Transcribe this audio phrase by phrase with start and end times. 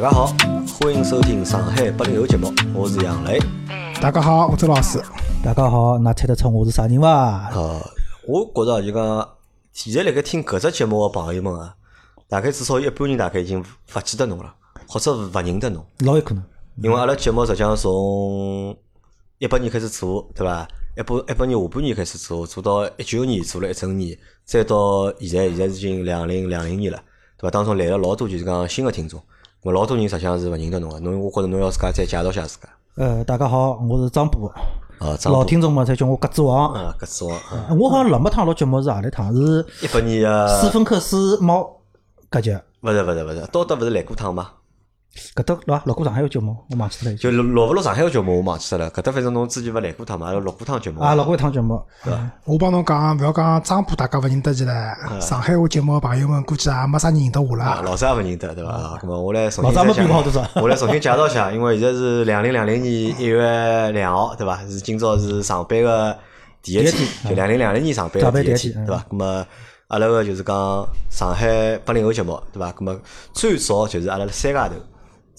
[0.00, 0.34] 大家好，
[0.80, 3.38] 欢迎收听上海八零后节目，我是杨磊。
[4.00, 4.98] 大家好，我周老师。
[5.44, 7.50] 大家好，㑚猜得出我是啥人伐？
[7.52, 7.78] 呃，
[8.26, 9.28] 我觉着就讲，
[9.74, 11.74] 现在辣盖听搿只节目个朋友们啊，
[12.30, 14.54] 大概至少有一半人大概已经勿记得侬了，
[14.88, 16.42] 或者勿认得侬，老有可能。
[16.82, 18.74] 因为阿拉节目实际上从
[19.36, 20.66] 一八年开始做，对伐？
[20.96, 26.98] 一八一八年下半年开始做，做到一九年做了一整年，再到现在，现在已经两零两零年了，
[27.36, 27.50] 对伐？
[27.50, 29.22] 当中来了老多就是讲新个听众，
[29.62, 32.68] 咾老多人实际上是勿认得侬个，侬我觉着侬要自家再介绍下自家。
[32.96, 34.48] 呃，大家好，我是张波。
[34.98, 36.72] 啊，张波老听众嘛侪叫我鸽子王。
[36.72, 39.30] 啊，鸽子王啊，我好像老没趟录节目是何里趟？
[39.34, 41.76] 是一八年啊斯芬克斯猫
[42.30, 42.58] 搿节。
[42.80, 44.48] 勿是勿是勿是，刀德勿是来过趟吗？
[45.34, 47.16] 搿搭录录过上海个节目，我忘记脱了。
[47.16, 48.88] 就录录勿录上海个节目，我忘记脱了。
[48.92, 51.00] 搿搭反正侬之前勿来过趟嘛，阿拉录过趟节目。
[51.00, 51.82] 啊，录过一趟节目。
[52.04, 57.82] 对我帮侬讲，勿要讲张浦大家勿认得起来，上海话节目个朋友们估计也没啥人认得我啊，了。
[57.82, 58.70] 老早也勿认得，对伐？
[58.70, 60.48] 啊，咁么我来重老早没新再讲比过好多少。
[60.62, 64.58] 我来重新介绍一下，因为现在是两零两零年一月两号，对伐？
[64.68, 66.16] 是今朝是上班个
[66.62, 66.94] 第一天，
[67.28, 69.04] 就两零两零年上班上个第一天，班第一天对伐？
[69.10, 69.46] 咾么
[69.88, 72.70] 阿拉个就是讲上海八零后节目，对伐？
[72.72, 72.96] 咁么
[73.32, 74.74] 最早就是阿拉三家头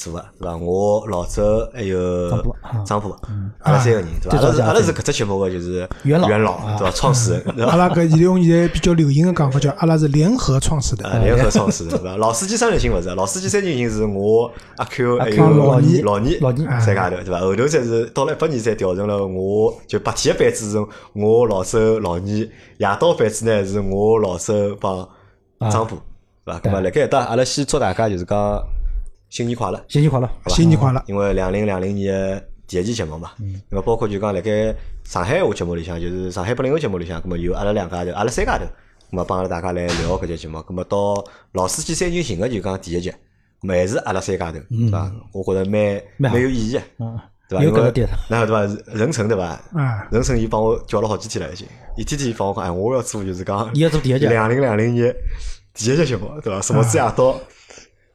[0.02, 0.58] 做个，对伐？
[0.58, 3.16] 我老周还有张波啊张波，
[3.60, 4.38] 阿拉三个人，对伐？
[4.38, 6.92] 阿拉是阿拉是搿只节目个就是元老元老，啊对伐？
[6.92, 7.76] 创始人， 阿？
[7.76, 11.08] 拉搿现在用现在比较流行个讲法叫阿拉是联合创始的。
[11.08, 12.18] 呃，联合创始人对伐？
[12.18, 13.10] 老司机三人行勿是？
[13.10, 17.40] 老司机三人行是我阿 Q 还有老倪老倪老倪三家头对伐？
[17.40, 20.78] 后头才是到了一八年才调成了我，就白天个班子是
[21.14, 25.08] 我老周老倪，夜到班子呢是我老周帮
[25.72, 25.98] 张波
[26.44, 26.60] 对伐？
[26.60, 28.64] 咁么辣盖搿搭阿拉先祝大家就是讲
[29.32, 29.82] 新年快乐。
[29.88, 30.30] 新年快乐！
[30.50, 31.02] 新年快乐！
[31.08, 33.32] 因为两零两零年个第一期节目嘛，
[33.70, 38.66] 那么包括就讲辣盖上海话节目里向，就是上海八零后节目里向，那么有阿拉两家头，阿拉三家头，
[39.10, 41.24] 那么帮阿拉大家来聊搿节节目，那么到
[41.54, 43.10] 老司机三人行个就讲第一集，
[43.66, 45.10] 还是阿拉三家头，对伐？
[45.32, 46.80] 我觉着蛮蛮有意义
[47.48, 47.64] 对伐？
[47.64, 48.10] 有搿个点。
[48.30, 48.84] 那 对伐？
[48.94, 49.46] 任成对伐？
[49.74, 55.16] 啊，任成伊帮我叫了好几天了已经，一天天帮我讲，哎，我要做就是讲你要做第一集两零两零年
[55.74, 56.62] 第一集节目，对伐？
[56.62, 57.40] 什么子夜到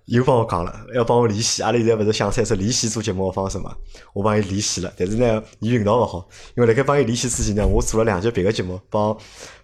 [0.07, 1.63] 又帮我讲了，要帮我联系。
[1.63, 3.75] 阿拉现在勿是想出一只连线做节目个方式嘛？
[4.13, 9.17] 我帮伊联系了，但是呢，伊运道勿好，因为辣盖帮伊联系之前呢，我做了两集别个节目，帮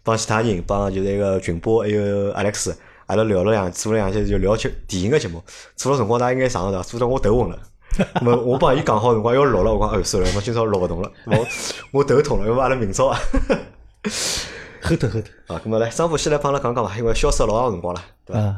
[0.02, 2.74] 帮其他人，帮就是一个群播还有 Alex，
[3.06, 5.40] 阿拉聊了两做了两集就聊起电影个节目，
[5.76, 6.82] 做了辰光大家应该上个对伐？
[6.82, 7.58] 做到我头昏了。
[8.16, 11.46] 那么我帮伊讲好辰光要录了，我讲哎算了，我今朝录勿动了，我
[11.92, 13.20] 我头痛了，因为阿拉明朝啊。
[14.82, 15.54] 后头后头。
[15.54, 18.40] 啊，咁么来，张波先来帮阿拉讲讲伐，因为消失老长辰光了，对伐？
[18.42, 18.56] 嗯，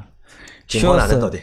[0.66, 1.40] 情况哪能到底？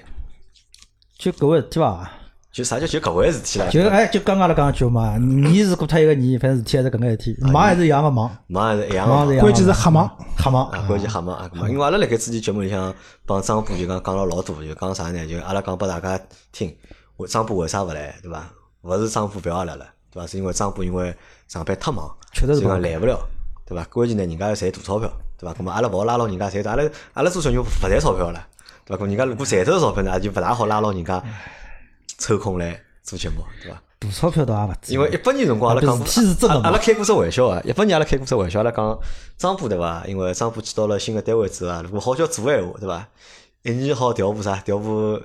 [1.22, 2.10] 就搿回事体伐？
[2.52, 3.68] 就啥叫就搿回事体啦？
[3.70, 9.40] 就哎，就刚刚阿拉讲个句嘛，年是过脱一个年，反正事体还是搿眼事体，忙还是一样个忙，忙还是一样个。
[9.40, 10.10] 关键是瞎忙。
[10.36, 12.92] 瞎忙啊，关键瞎忙啊，因为阿拉辣盖之前节目里向
[13.28, 15.28] 帮张波就讲讲了老多，就讲啥呢？
[15.28, 16.20] 就阿拉讲拨大家
[16.52, 16.76] 听，
[17.18, 18.44] 为张波为啥勿来，对伐？
[18.82, 20.26] 勿是张波不要阿拉了，对伐？
[20.26, 21.16] 是因为张波因为
[21.48, 23.20] 上班太忙，确实是忙讲来勿了，
[23.68, 23.84] 对伐？
[23.92, 25.08] 关键呢，人家要赚大钞票，
[25.38, 25.54] 对伐？
[25.54, 28.48] 咁么阿拉勿好拉牢人家赚，阿拉阿拉做小人勿赚钞票了，
[28.92, 29.06] 对伐？
[29.06, 31.24] 咁人家如果赚到钞票呢，也就勿大好拉牢人家
[32.18, 33.82] 抽空来做节目，对伐？
[34.00, 34.96] 大钞票倒也勿至于。
[34.96, 35.98] 因为一八年辰光阿拉讲
[36.64, 37.62] 阿拉开过只玩笑啊！
[37.64, 39.00] 一八年阿拉开过只玩笑，阿拉讲
[39.38, 40.04] 张波对伐？
[40.08, 43.08] 因为张波去到了新个单位之后啊，如果好叫做闲话对伐？
[43.64, 44.56] 一年好调部啥？
[44.58, 45.22] 调部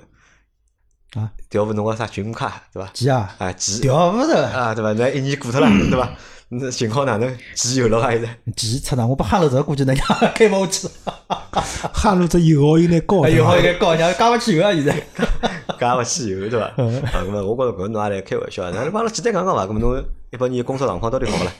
[1.13, 2.89] 啊，调部侬个啥军卡对伐？
[2.93, 3.35] 几啊？
[3.39, 4.93] 啊，几调勿着，啊对伐？
[4.93, 6.11] 那一年过脱了对伐？
[6.49, 7.37] 那情况哪能？
[7.55, 8.29] 几有了啊现在？
[8.55, 9.05] 几出呢？
[9.05, 10.03] 我把汉路这估计人家
[10.33, 10.93] 开勿下去了。
[11.93, 14.71] 哈路这油耗有点高，哎呦，对伐好应该高，人家加勿起油啊！
[14.73, 15.03] 现在。
[15.79, 16.65] 加勿起油对伐？
[16.67, 19.65] 啊，咁么我觉着搿侬也来开玩笑，那你帮阿拉简单讲讲伐？
[19.65, 21.51] 搿么侬一八年工作状况到底好勿啦？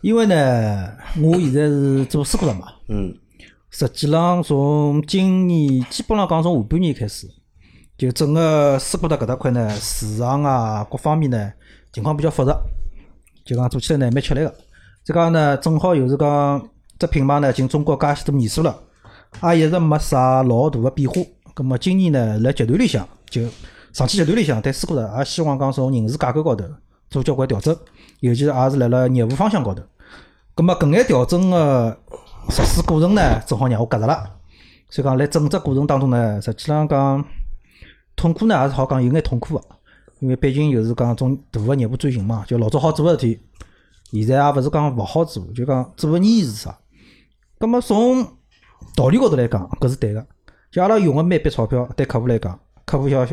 [0.00, 0.92] 因为呢，
[1.22, 3.14] 我现在是做水果的嘛，嗯
[3.70, 7.28] 实际浪从今年基本上讲从下半年开始，
[7.98, 11.52] 就整个水果的搿搭块呢，市场啊各方面呢
[11.92, 12.56] 情况比较复杂，
[13.44, 14.54] 就讲做起来呢蛮吃力个。
[15.02, 16.68] 再讲呢，正好又是讲
[16.98, 18.74] 这品牌呢进中国介许多年数了，
[19.54, 21.16] 也一直没啥老大个变化。
[21.52, 23.42] 葛么今年呢，辣集团里向就
[23.92, 26.64] 上汽集团里向对水果的也希望讲从人事架构高头
[27.10, 27.76] 做交关调整，
[28.20, 29.82] 尤其是也是辣辣业务方向高头。
[30.54, 31.96] 葛么搿眼调整个
[32.50, 34.24] 实施过程呢，正好让我夹着了。
[34.88, 37.24] 所以讲，辣整只过程当中呢，实际上讲
[38.16, 39.64] 痛苦呢，也是好讲有眼痛苦个，
[40.20, 43.40] 因为毕竟又是讲种大个业务转型嘛，就老早好做个事体，
[44.12, 46.78] 现在也勿是讲勿好做，就讲做个意义是啥？
[47.58, 48.24] 葛么从
[48.94, 50.26] 道理高头来讲，搿是对个。
[50.70, 53.26] 就阿拉用个每笔钞票，对客户来讲，客户要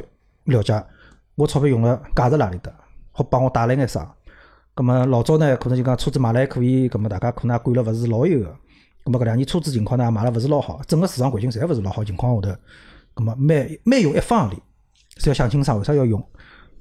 [0.45, 0.85] 了解
[1.35, 2.71] 我钞票用了价值哪里搭，
[3.11, 4.13] 好帮我带来眼啥。
[4.75, 8.55] 葛么老早呢，可能就讲车子买了还可以，葛么大家可能也管了勿是老有个。
[9.03, 12.57] 葛么搿两年车子情况呢，买了勿是老好，整个市场环境侪勿是老好情况下头，
[13.13, 14.61] 葛么每每用一方行钿。
[15.17, 16.23] 是要想清爽为啥要用。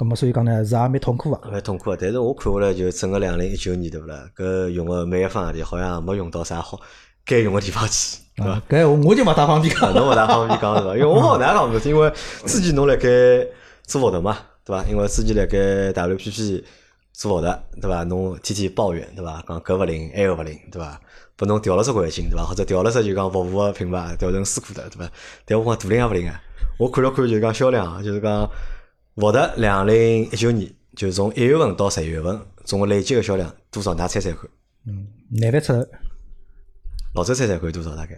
[0.00, 1.50] 咁么所以讲呢，是也蛮痛苦个。
[1.50, 4.24] 蛮痛苦个，但是我看下来就整个两零一九年对勿啦？
[4.34, 6.80] 搿用个每一方向钿好像没用到啥好
[7.26, 8.62] 该用个地方去，对伐？
[8.66, 9.92] 搿我我就勿大方便讲。
[9.92, 10.94] 侬勿大方便讲是伐？
[10.96, 12.10] 因为我好难讲是，因为
[12.46, 13.10] 之前侬辣盖
[13.82, 14.82] 做活动嘛，对伐？
[14.88, 15.58] 因为之前辣盖
[15.92, 16.64] WPP
[17.12, 18.02] 做活动，对伐？
[18.04, 19.44] 侬天天抱怨，对伐？
[19.46, 20.98] 讲搿勿灵，埃个勿灵，对伐？
[21.36, 22.46] 拨侬调了只环境，对伐？
[22.46, 25.12] 或者调了只就讲服务个品牌调成斯库的，对伐？
[25.44, 26.40] 但我讲大灵也勿灵啊！
[26.78, 28.48] 我看了看就讲销量，就是讲
[29.20, 33.94] 沃特两零一九年，就从一月份到十一月份，总共累计个销量多少？
[33.94, 34.40] 㑚猜猜看？
[34.86, 35.86] 嗯，廿万出头。
[37.14, 37.94] 老周猜猜看多少？
[37.94, 38.16] 大概？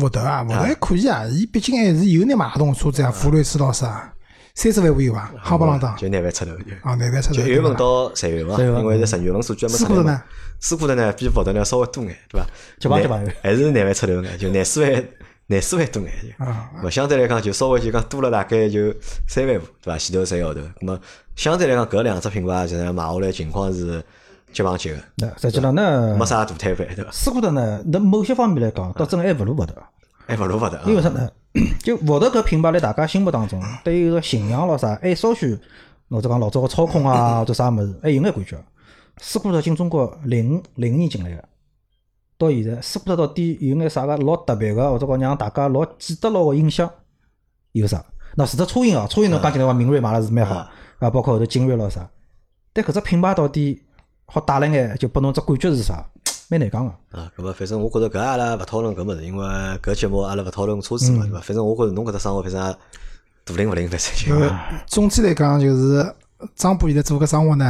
[0.00, 4.12] 沃特啊，沃特还可以啊，伊毕竟还是有眼马动车子啊，福睿斯老师啊，
[4.54, 5.32] 三十万会有伐？
[5.44, 5.96] 夯不啷当？
[5.96, 6.72] 就廿万出头就。
[6.82, 7.34] 啊，廿万出头。
[7.34, 10.22] 就一月份到十月份，因为是十月份数据还没出来嘛。
[10.60, 12.46] 斯库特呢，比福特呢稍微多眼，对伐？
[12.80, 15.04] 结棒结棒还是廿万出头眼，就廿四万，
[15.46, 16.44] 廿四万多眼就。
[16.44, 16.70] 啊。
[16.82, 18.92] 勿相对来讲，就稍微就讲多了大概就
[19.26, 19.98] 三万五，对伐？
[19.98, 21.00] 前头三个号头，那么
[21.36, 24.02] 相对来讲，搿两只品牌现在买下来情况是
[24.52, 24.98] 接棒接个。
[25.16, 27.10] 那实际上呢，没啥大摊贩，对伐？
[27.10, 29.74] 斯库特呢，那某些方面来讲，倒真还勿如沃特。
[30.26, 31.28] 还勿如勿得，因为啥呢？
[31.82, 35.56] 就沃特搿品牌辣大家心目当中，对于个形象咯啥，还稍许
[36.08, 38.56] 或者讲老早个操控啊，或者啥物事，还有眼感觉。
[39.18, 41.44] 斯库特进中国零零年进来个，
[42.36, 46.90] 到现在斯库特到底有眼啥个老特别个，或者讲让大家老记得牢个印象
[47.72, 48.04] 有啥？
[48.36, 50.70] 那除脱车型哦，车型侬讲起来话，明锐买了是蛮好啊，
[51.10, 52.08] 包括后头劲锐咯啥。
[52.72, 53.80] 但搿只品牌到底
[54.26, 56.04] 好带来眼，就拨侬只感觉是啥？
[56.48, 59.46] 蛮难讲个啊，搿么反正我觉着搿阿拉勿讨论搿物事，因为
[59.82, 61.40] 搿节目阿拉勿讨论车子嘛，对伐？
[61.40, 62.60] 反正我觉着侬搿只生活反正
[63.44, 64.54] 大灵勿灵，反正就。
[64.86, 66.14] 总体来讲，就是
[66.54, 67.64] 张波现在做搿生活呢，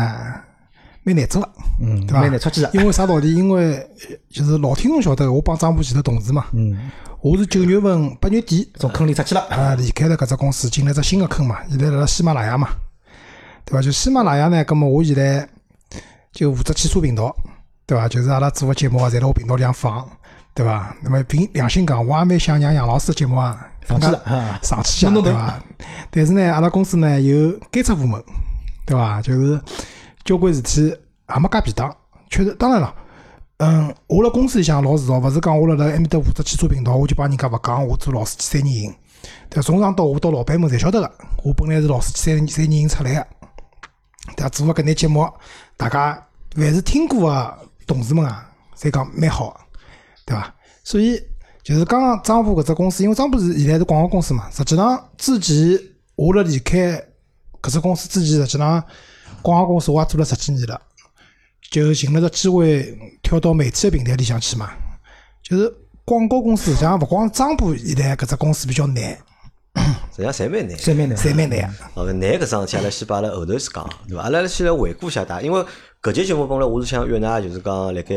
[1.04, 1.48] 蛮难做个，
[1.80, 2.20] 嗯，对伐？
[2.22, 3.34] 蛮难出去因为啥道理？
[3.34, 3.88] 因为
[4.28, 6.90] 就是老听众晓得，我帮张波前头同事嘛，嗯，
[7.20, 12.68] 我是九月份八月底从坑里出去了，啊，离开了搿只公司，进了只新个坑嘛，现在辣辣喜马拉雅嘛，
[13.64, 13.80] 对伐？
[13.80, 15.48] 就喜马拉雅呢，葛末我现在
[16.32, 17.34] 就负责汽车频道。
[17.86, 18.08] 对伐？
[18.08, 20.08] 就是阿拉做个节目啊，在辣我频道里向放，
[20.54, 20.96] 对伐？
[21.02, 25.62] 那么凭良心讲，我也蛮想让杨老师节目啊上去了，上去下，对伐？
[26.10, 28.18] 但是呢，阿拉公司呢有监测部门，
[28.86, 29.20] 对伐？
[29.20, 29.60] 就是
[30.24, 31.96] 交关事体也没介便当，
[32.30, 32.94] 确实，当然了，
[33.58, 38.94] 嗯，我辣公司里向老自豪，勿是讲我辣辣埃面搭负责汽车频道，我就帮人家勿讲我做老司机三人行，
[39.50, 41.12] 对，从上到下到老板们侪晓得个，
[41.44, 43.26] 我本来是老司机三三人行出来个，
[44.36, 44.48] 对？
[44.50, 45.28] 做个搿眼节目，
[45.76, 47.58] 大家凡是听过个。
[47.86, 49.60] 同事们啊，侪讲蛮好，个
[50.24, 50.54] 对伐？
[50.82, 51.22] 所以
[51.62, 54.48] 就是刚刚张波搿只公司，因为张波是现在是广告公司嘛。
[54.50, 55.78] 实际上之前
[56.14, 56.98] 我辣离开
[57.60, 58.82] 搿只公司之前，实际上
[59.44, 60.80] 广告公司我也做了十几年了，
[61.70, 64.70] 就寻了个机会跳到媒体个平台里向去嘛。
[65.42, 65.70] 就是
[66.06, 69.16] 广告公司实际上勿光张波现在搿只公司比较难，
[70.10, 71.74] 实际上侪蛮难，侪蛮难，侪蛮难。
[71.92, 74.22] 哦，难搿桩事体阿拉先摆辣后头去讲，对伐？
[74.22, 75.64] 阿拉先来回顾一下大，因为。
[76.04, 78.14] 搿节节目本来我是想约㑚，就是讲辣盖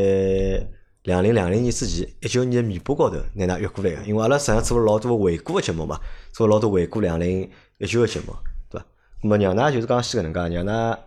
[1.04, 5.98] 两零两零年之前，一九年尾巴高头拿㑚约过来个，因为阿拉实际上做了老多回顾个节目嘛，
[6.30, 8.36] 做了老多回顾两零一九个节目，
[8.68, 8.86] 对伐？
[9.22, 10.98] 咁么让㑚就是讲先搿能介，让㑚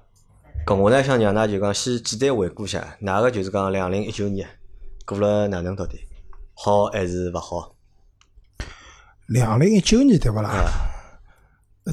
[0.66, 4.48] 搿我呢想让㑚就讲先简单回顾一下，哪个就是讲两零一九年
[5.06, 5.98] 过了哪能到底，
[6.54, 7.76] 好还是勿好？
[9.28, 10.52] 两零一九年对勿啦？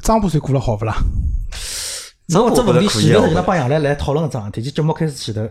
[0.03, 0.95] 张波算过了好勿啦？
[2.29, 5.51] 侬这问题前头实际上帮杨澜来讨论个桩事体，就节目开始前头，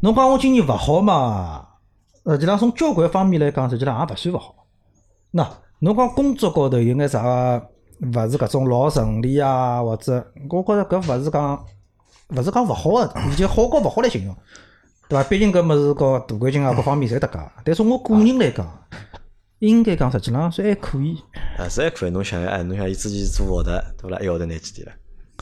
[0.00, 1.66] 侬讲我今年勿好嘛？
[2.26, 4.66] 实际上从交关方面来讲，实际上也勿算勿好。
[5.30, 7.68] 那侬讲工作高头有眼啥个
[8.00, 9.80] 勿是搿种老顺利啊？
[9.80, 11.64] 或者我觉着搿勿是讲
[12.36, 14.36] 勿是讲勿好个， 已经好高勿好来形容，
[15.08, 15.24] 对伐？
[15.28, 17.38] 毕竟搿物事和大环境啊各方面侪搭界。
[17.64, 18.66] 但是我个人来讲，
[19.58, 21.16] 应该讲实际上算还可以。
[21.58, 22.10] 啊，是还可以。
[22.10, 24.18] 侬想想，哎，侬想伊之前做沃特，对伐？
[24.20, 24.92] 一个号头拿几钿了？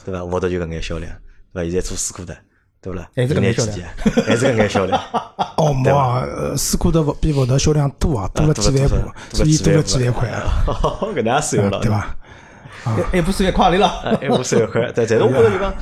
[0.04, 0.24] 对伐？
[0.24, 1.12] 沃特就搿眼销量，
[1.52, 1.70] 对伐？
[1.70, 2.34] 现在做斯柯达，
[2.80, 3.08] 对勿啦？
[3.14, 3.88] 还是搿眼销量，
[4.26, 5.00] 还是搿眼销量。
[5.58, 6.24] 哦，没啊，
[6.56, 8.96] 斯柯达比沃特销量多啊，多了几万部，
[9.32, 10.64] 所以多了几万块啊。
[11.14, 12.16] 搿能也算了，对伐？
[13.12, 14.80] 一部算一块里了，一部算一块。
[14.94, 15.74] 但但是我觉着就讲，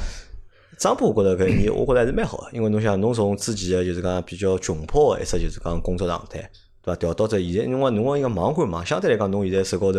[0.78, 6.38] 张波，我觉着搿一年，我觉着还是蛮好个，因为侬想，侬从之前个就是讲比较窘迫个一只就是讲工作状态，
[6.83, 6.97] 对伐？
[6.97, 9.99] 调到这现在，侬讲侬讲一个忙归忙，相对来讲，侬现在手高头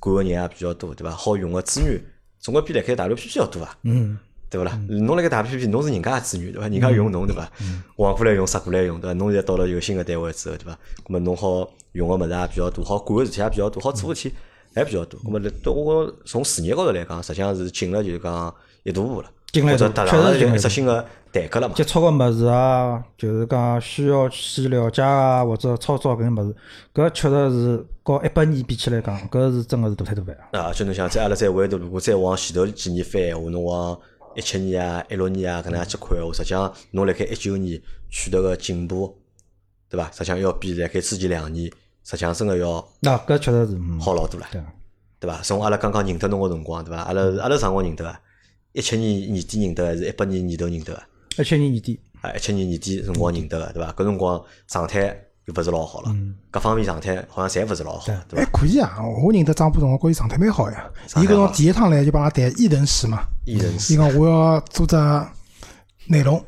[0.00, 1.10] 管个人也比较多，对伐？
[1.10, 2.00] 好用个资源。
[2.40, 4.16] 总归比辣盖 WPP 要多啊，嗯，
[4.48, 4.80] 对勿啦？
[4.88, 6.68] 侬辣盖 WPP，侬是人家个资源对伐？
[6.68, 7.50] 人家用侬对伐？
[7.96, 9.12] 往过来用，杀过来用对伐？
[9.14, 10.72] 侬现在到了一个新个单位之后对伐？
[11.04, 14.34] 咁么侬好用个物事也比较多，好管个事体也比较多，好做事体
[14.72, 15.20] 还比较多。
[15.20, 20.62] 咁么，我从事业高头来讲，实际上是进了就是讲一大步了，进来多，或者踏确上了一实是进来多。
[20.62, 21.02] 只新个
[21.32, 21.84] 台阶了嘛接。
[21.84, 26.54] 触个物事啊，就是讲需要去了解啊，或者操作搿眼物事，
[26.94, 30.68] 搿确实是和一百年比起来讲，搿是真个是大太大了啊。
[30.68, 33.98] 啊，就侬想，再阿拉再回头，如果再往前头几年翻闲话，侬往
[34.34, 39.16] 一七年啊、一六年啊搿能样去看闲话，实际上侬辣盖一九年取得个进步，
[39.88, 40.10] 对伐？
[40.12, 41.70] 实际上要比辣盖之前两年，
[42.04, 44.46] 实际上真个要那搿确实是，嗯，好老多了，
[45.18, 45.40] 对伐？
[45.42, 47.02] 从阿拉刚刚认得侬个辰光，对伐？
[47.02, 48.20] 阿拉阿拉啥辰光认得啊？
[48.78, 51.02] 一七年年底认得，还是一八年年头认得啊？
[51.36, 53.92] 一七年年底，啊，一七年年底辰光认得个，对伐？
[53.92, 56.14] 搿辰光状态又勿是老好了，
[56.52, 58.50] 各方面状态好像侪勿是老好，对还伐？
[58.52, 60.88] 可以啊，我认得张波辰光，觉伊状态蛮好呀。
[61.16, 64.96] 伊搿种第一趟来就帮阿拉谈艺人史嘛，伊艺人史讲我要做只
[66.06, 66.40] 内容，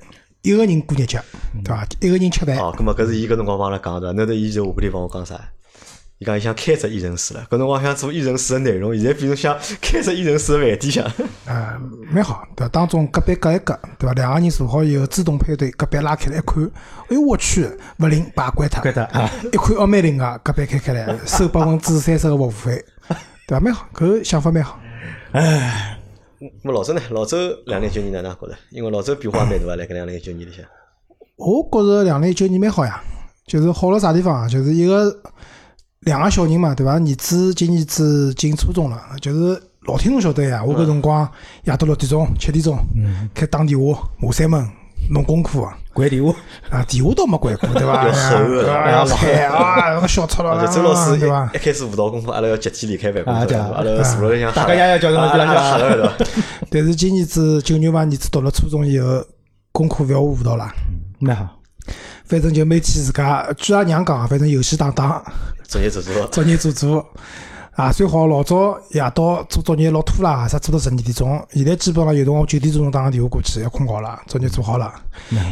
[0.42, 1.20] 一个人过日脚，
[1.64, 1.84] 对伐？
[2.00, 5.50] 一个人吃饭，哦，葛末搿是伊搿辰光帮阿拉讲的，那头伊就下半天帮我讲啥？
[6.20, 11.04] 伊讲伊想开只艺人室了，搿辰光想做艺人室个内容，现在变成想 开只艺人室个饭店向。
[11.46, 11.80] 啊，
[12.12, 12.68] 蛮好，对伐？
[12.68, 14.12] 当中隔壁隔一隔，对伐？
[14.12, 16.62] 两个人坐好以后，自动配对，隔壁拉开来一看，
[17.08, 17.66] 哎呦我去，
[18.00, 22.84] 勿灵，把关脱，关脱啊 一看哦蛮灵个，隔壁开开来， 收百分之三十个服务费，
[23.48, 23.60] 对伐？
[23.60, 24.78] 蛮好，搿想法蛮好。
[25.32, 27.00] 咾老周呢？
[27.12, 28.54] 老周两零一九年哪能觉着？
[28.72, 30.62] 因为老周变化蛮大啊，辣盖两零一九年里向。
[31.36, 33.02] 我觉着两零一九年蛮好呀，
[33.46, 34.46] 就是好了啥地方啊？
[34.46, 35.10] 就是一个
[36.07, 36.92] 两个小人嘛，对伐？
[36.92, 40.64] 儿子今年子进初中了，就是老听侬晓得呀。
[40.64, 41.30] 我搿辰光
[41.64, 42.78] 夜到六点钟、七点钟
[43.35, 44.66] 开打电话、骂三门、
[45.11, 45.76] 弄功课啊。
[45.92, 46.33] 关电话，
[46.71, 48.09] 啊，电话倒没关过，对伐？
[48.09, 51.57] 要吼的哎呀，菜啊，那个小错了周老师对伐一？
[51.57, 56.33] 一开始辅导功课，阿拉要集体离开办公室，啊对啊阿拉坐辣里向大家爷爷叫侬阿拉比拉吓了对伐？
[56.71, 59.23] 但是今年子九牛房儿子读了初中以后，
[59.73, 60.73] 功课勿要我辅导啦，
[61.19, 61.59] 蛮好。
[62.30, 65.20] 反正就每天自家，据阿娘讲，反正游戏打打，
[65.64, 67.04] 作业做做，作业做做。
[67.72, 71.44] 啊，最好老早夜到做作业老拖拉，啥做到十二点钟。
[71.52, 74.94] 现在基本上有辰光九点钟打个电话过去，要困觉了，作业做好了，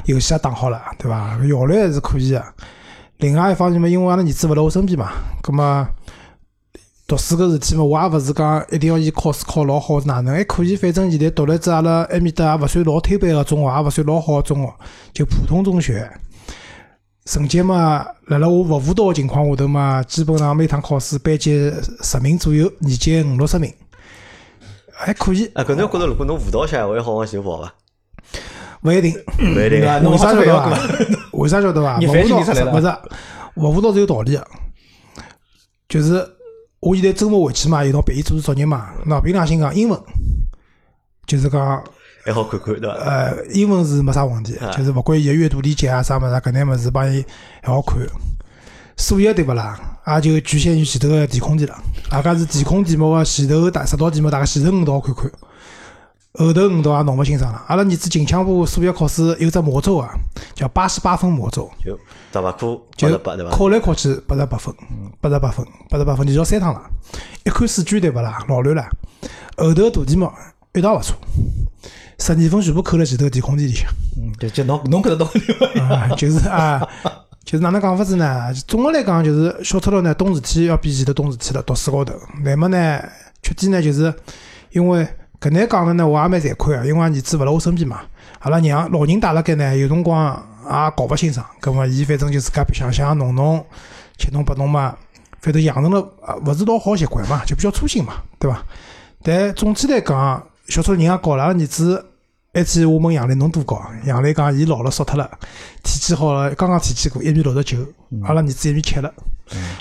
[0.04, 1.36] 游戏也打好了，对伐？
[1.48, 2.44] 效率还是可以个。
[3.16, 5.10] 另外一方面嘛，因为阿拉儿子勿辣我身边嘛，
[5.42, 5.88] 葛么
[7.08, 10.76] 读书搿事体嘛，我也勿是讲一定要伊考试考老好是哪能，还可以。
[10.76, 14.74] 反正现在读了只阿拉埃面搭也勿算老推班个中学，也勿算老好个中学，
[15.12, 16.08] 就普通中学。
[17.28, 21.70] 成绩嘛，辣辣我勿辅导个情况下头嘛，基本上每趟考试班级
[22.00, 23.70] 十名左右，年级五六十名，
[24.94, 25.44] 还可以。
[25.48, 27.74] 啊，搿侬觉着如果侬辅导下，会好好往前跑伐？
[28.80, 30.78] 勿一定，勿一定啊为啥晓得？
[31.32, 31.98] 为啥晓得伐？
[31.98, 32.96] 你勿辅导反省出来了勿是，
[33.60, 34.48] 勿辅导是有道理个。
[35.86, 36.26] 就是
[36.80, 40.00] 我现在周末回去嘛，有辰光陪伊做做作业嘛，那凭良心讲，英文
[41.26, 41.84] 就是讲
[42.24, 42.94] 还好看看对伐？
[42.96, 47.24] 呃，英文是没啥问题，就是勿管伊个阅读理解啊啥物事啊，搿眼物事帮伊
[47.62, 47.96] 还好看。
[48.96, 49.78] 数学对勿啦？
[50.06, 51.78] 也就局限于前头个填空题了。
[52.10, 55.30] 大家是填空题目个前头大十道题目，大概前头五道看看，
[56.34, 57.62] 后头五道也弄勿清爽了。
[57.68, 60.10] 阿拉儿子近腔部数学考试有只魔咒啊，
[60.54, 61.96] 叫八十八分魔咒，就
[62.32, 63.50] 十八对伐？
[63.56, 64.74] 考来考去八十八分，
[65.20, 66.82] 八十八分，八十八分，连续三趟了。
[67.44, 68.44] 一看试卷对勿啦？
[68.48, 68.84] 老乱了，
[69.56, 70.28] 后头大题目
[70.74, 71.16] 一道勿错，
[72.18, 73.88] 十二分全部扣辣前头填空题里向。
[74.16, 75.40] 嗯，就就侬侬搿只道理
[75.80, 75.94] 嘛。
[75.94, 76.86] 啊，就是啊，
[77.44, 78.52] 就是哪能讲法子呢？
[78.66, 82.14] 总的来讲，就是小赤佬呢，懂事体要比前头懂事体了，读书高头。
[82.42, 83.00] 那么呢，
[83.42, 84.12] 缺点呢，就是
[84.72, 85.06] 因为
[85.40, 88.00] 搿能讲了呢，我也蛮惭愧个，因为儿子勿辣我身边嘛，
[88.40, 90.34] 阿拉娘老人带辣盖呢，有辰光
[90.64, 91.46] 也搞勿清爽。
[91.60, 93.64] 葛末伊反正就自家想想弄弄，
[94.18, 94.96] 七弄八弄嘛，
[95.40, 98.60] 反正养成了啊勿是老好习惯嘛，就比较粗心嘛，对伐？
[99.22, 102.04] 但总体来讲，小脱人也高了，儿子。
[102.60, 103.80] 一天我问杨澜侬多高？
[104.04, 105.30] 杨澜讲伊老了瘦脱了，
[105.82, 107.78] 体检好了，刚刚体检过一米六十九，
[108.24, 109.12] 阿拉儿子一米七了，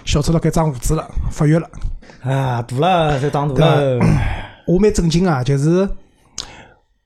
[0.06, 1.70] 小脱了该长胡子了，发育了。
[2.22, 4.00] 啊，大了，侪长大了。
[4.68, 5.90] 我蛮震惊啊，就是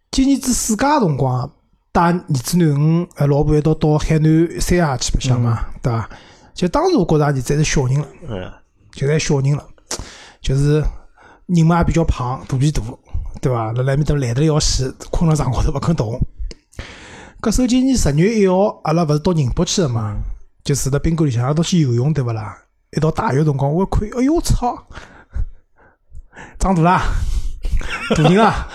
[0.10, 1.50] 今年子暑假辰光
[1.92, 6.10] 带儿子囡恩呃老婆一道到海南三亚去白相嘛，对伐？
[6.54, 8.52] 就当时我觉着儿子还是小人了，嗯，
[8.94, 9.64] 就在小人了，
[10.42, 10.84] 就是
[11.46, 12.82] 人嘛也比较胖，肚皮大，
[13.42, 13.72] 对伐？
[13.74, 16.20] 辣辣埃面搭懒得要死，困辣床高头勿肯动。
[17.42, 20.16] 搿首今年十月一号，阿拉勿是到宁波去个嘛？
[20.64, 22.56] 就住辣宾馆里向，阿拉到去游泳，对勿啦？
[22.96, 24.78] 一到大浴辰光，我一看，哎哟，我操！
[26.60, 27.02] 长大啦，
[28.16, 28.68] 大人啦，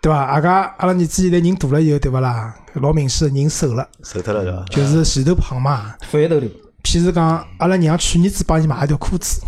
[0.00, 0.18] 对伐？
[0.18, 2.56] 阿家阿拉儿子现在人大了以后，对勿啦？
[2.74, 4.64] 老明显人瘦了，瘦脱了是伐？
[4.64, 5.94] 就是前头胖嘛。
[6.10, 6.46] 翻一头头。
[6.82, 9.40] 譬如讲，阿拉娘去年子帮伊买一条裤子，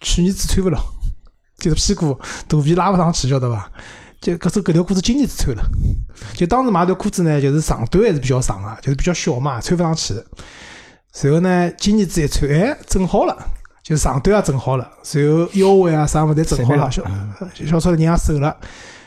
[0.00, 0.78] 去年子穿勿了，
[1.64, 3.70] 就是屁股肚皮拉勿上去，晓得伐？
[4.20, 5.62] 就搿只搿条裤子今年子穿了，
[6.34, 10.14] 就当时买条裤子呢，就是长短还是比较长个，就是比较小嘛，穿勿上去。
[11.22, 13.36] 然后呢，今年子一穿，哎，正好了，
[13.82, 17.02] 就长短也正好了，然后腰围啊啥物事侪正好了，小
[17.54, 18.56] 小小超人也瘦了，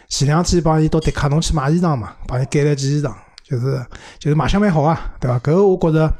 [0.08, 3.12] 前两天帮伊到迪卡侬去买衣裳嘛，帮伊改了件衣裳，
[3.44, 3.84] 就是
[4.20, 5.40] 就是卖相蛮好啊，对伐？
[5.40, 6.14] 搿个我觉着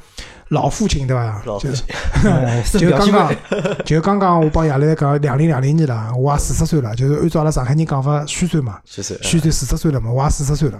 [0.50, 1.42] 老父亲对伐？
[1.46, 1.84] 老父就是
[2.66, 3.36] 亲 就刚刚，
[3.86, 10.80] 就刚刚我帮爷来讲，两零两零年了，我也四十岁了，就是按照阿拉上海人讲法，虚岁嘛，虚岁，虚岁四十岁了嘛，我也四十岁了，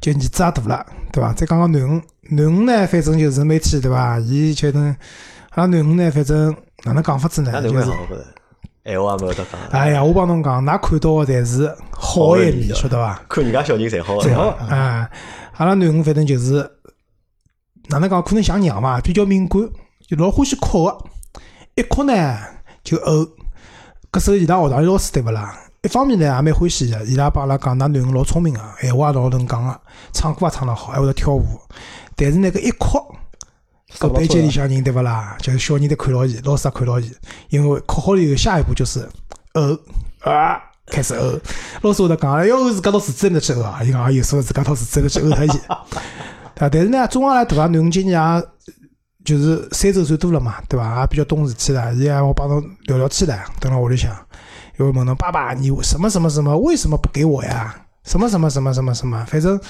[0.00, 1.32] 就儿子也大了，对伐？
[1.32, 4.18] 再讲讲囡恩，囡恩呢，反正就是每天对伐？
[4.20, 4.94] 伊就能，
[5.50, 6.54] 阿拉囡恩呢，反正
[6.84, 7.50] 哪能讲法子呢？
[7.60, 8.02] 就是那能蛮好，
[8.84, 13.20] 我也没有得讲，哎呀，我帮侬讲，㑚看到的侪是好的一面，晓得伐？
[13.28, 15.10] 看人家小人侪好，侪好啊！
[15.56, 16.70] 阿拉囡恩反正就是
[17.88, 19.60] 哪能讲，可能像娘嘛，比较敏感，
[20.06, 20.98] 就老欢喜哭个。
[21.74, 22.38] 一哭呢
[22.84, 23.28] 就呕。
[24.10, 25.54] 搿时候伊拉学堂里老师对勿啦？
[25.82, 29.80] 一方面呢也蛮欢喜个，伊拉帮阿拉讲，㑚囡恩老聪明个，闲话也老能讲个，
[30.12, 31.44] 唱歌也唱得好，还会得跳舞。
[32.16, 32.98] 但是呢，搿一哭，
[33.98, 35.36] 搿班级里向人对勿啦？
[35.40, 37.10] 就是小人在看牢伊，老师也看牢伊，
[37.50, 39.08] 因为哭好了以后，下一步就是
[39.54, 39.78] 呕
[40.20, 41.40] 啊，开始呕。
[41.82, 43.80] 老师会得讲，要呕，自家到池子里面去呕啊！
[43.82, 45.60] 伊讲，有时候自家到池子里去呕脱伊，
[46.58, 46.68] 对伐？
[46.68, 48.44] 但是呢，中阿拉大囡恩今年也
[49.24, 51.00] 就是三周岁多了嘛，对伐？
[51.00, 54.10] 也比较懂事体了，伊也我帮侬聊聊天了，蹲辣屋里向，
[54.76, 57.74] 又会问侬爸爸，你什么什么什么为什么不给我呀？
[58.04, 59.60] 什么什么什么什么什么，反正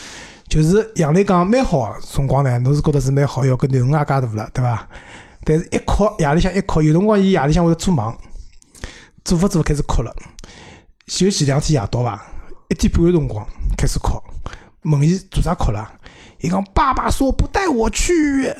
[0.48, 4.88] 就是杨澜讲蛮好个辰光呢，侬是觉得是蛮好，要，搿囡恩也介大了，对伐？
[5.44, 8.16] 但是一哭，夜里向一哭，有辰光伊夜里向会做梦，
[9.24, 10.14] 做勿做开始哭了。
[11.06, 12.22] 就前两天夜到伐，
[12.68, 13.44] 一点半个辰光
[13.76, 14.22] 开始哭，
[14.82, 15.90] 问伊做啥哭了？
[16.40, 18.52] 伊讲爸爸说不带我去。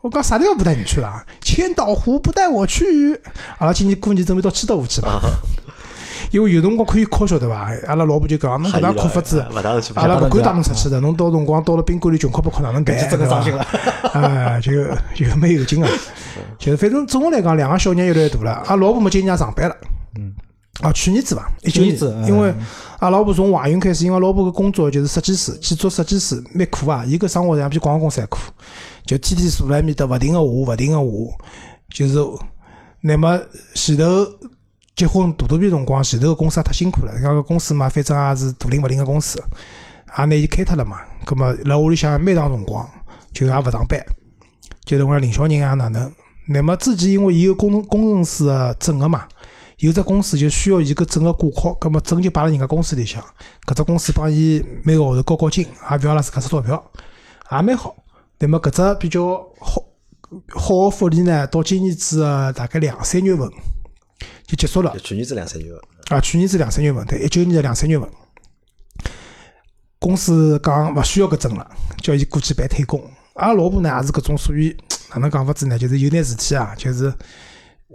[0.00, 1.24] 我讲啥地方不带你去了？
[1.40, 3.18] 千岛湖不带我去。
[3.58, 5.20] 阿拉今年过年准备到千岛湖去吧，
[6.30, 7.72] 因为有辰光可以哭，晓得伐？
[7.86, 9.40] 阿拉老婆就讲，侬搿能哭法子，
[9.94, 11.00] 阿拉勿敢带侬出去的。
[11.00, 12.98] 侬到辰光到了宾馆里穷哭不哭哪能办？
[12.98, 13.66] 就真的伤心了。
[14.12, 14.72] 哎，就
[15.14, 15.88] 就蛮有劲个。
[16.58, 18.50] 就是反正总的来讲，两个小人越来越大了。
[18.66, 19.76] 阿拉老婆嘛，今年也上班了。
[20.18, 20.34] 嗯。
[20.80, 21.50] 啊，去年子伐？
[21.62, 22.52] 一九年子，因为
[22.98, 27.04] 阿拉老婆从怀孕开始，因为阿拉老婆个工作就是设计师，去做设计师，蛮苦啊。
[27.06, 28.38] 伊搿生活像比广告公司还苦，
[29.06, 31.06] 就天天坐辣埃面搭，勿停个画，勿停个画，
[31.90, 32.18] 就是。
[33.06, 33.38] 那么
[33.74, 34.26] 前头
[34.96, 37.12] 结婚大肚皮辰光，前头个公司也太辛苦了。
[37.12, 39.38] 人家个公司嘛，反正也是大灵勿灵个公司，
[40.18, 41.00] 也拿伊开脱了嘛。
[41.26, 42.88] 葛末辣屋里向蛮长辰光，
[43.30, 44.02] 就也勿上班，
[44.86, 46.10] 就等于领小人啊哪能。
[46.48, 49.28] 那么之前因为伊有工程工程师个证个嘛，
[49.84, 53.22] 有只公司就需要伊搿整个挂靠，葛末证就摆辣人家公司里向，
[53.66, 56.90] 搿只公司帮伊每个号头交交金，也勿要阿拉自家出钞票，
[57.52, 57.94] 也蛮好。
[58.38, 59.84] 那么搿只比较好
[60.48, 63.46] 好个福利呢，到今年子个大概两三月份
[64.46, 64.96] 就结束了。
[65.00, 68.08] 去年子两三月份，啊，去年子两三月份，对，一九年的两三月份，
[69.98, 71.70] 公司讲勿需要搿证了，
[72.02, 73.02] 叫伊过去办退工。
[73.34, 74.74] 阿拉老婆呢也是搿种属于
[75.10, 75.78] 哪能讲法子呢？
[75.78, 77.12] 就是有眼事体啊，就是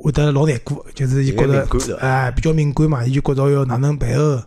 [0.02, 4.42] 会得老难过，就是伊觉有得眼敏感对伐哎比较敏感嘛，伊就觉着要哪能办哦。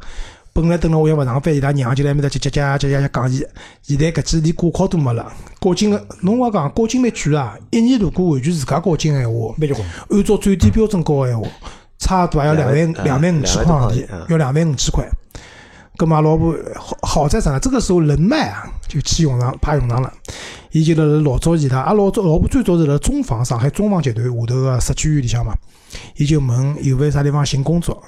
[0.55, 3.43] 本来等了屋里向勿上班，伊拉娘就辣埃面搭叽叽叽叽叽讲伊，
[3.83, 9.87] 现在搿几连挂靠都没了，交金个侬话讲交金蛮贵啊，一年如果完全自家交金个闲话，蛮结棍。
[10.11, 11.49] 按照最低标准交个闲话，
[11.99, 13.75] 差不多也要两万两万五千块
[14.29, 15.09] 要两万五千块。
[15.97, 17.59] 葛末老婆好好在啥呢？
[17.61, 20.13] 这个时候人脉啊，就起用场，派用场了。
[20.73, 25.55] 伊就辣辣老早前头，阿拉老早老婆最早是辣中房上海中房集团下头个设计院里向嘛，
[26.17, 28.03] 伊就问有勿有啥地方寻工作，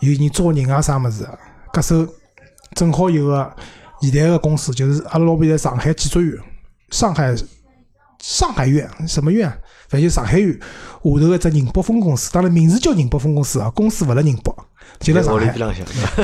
[0.00, 1.28] 有人招人啊啥物事。
[1.72, 2.06] 搿时候
[2.74, 3.54] 正好有个
[4.00, 6.34] 现代个公司，就是阿拉老婆现在上海建筑院，
[6.90, 7.34] 上海
[8.20, 9.56] 上海院什么院啊？
[9.88, 10.60] 反正就上海院下
[11.02, 14.54] 头个只宁波分公司，当然名字叫宁波分公司啊，公司勿辣宁波，
[14.98, 15.54] 就辣上海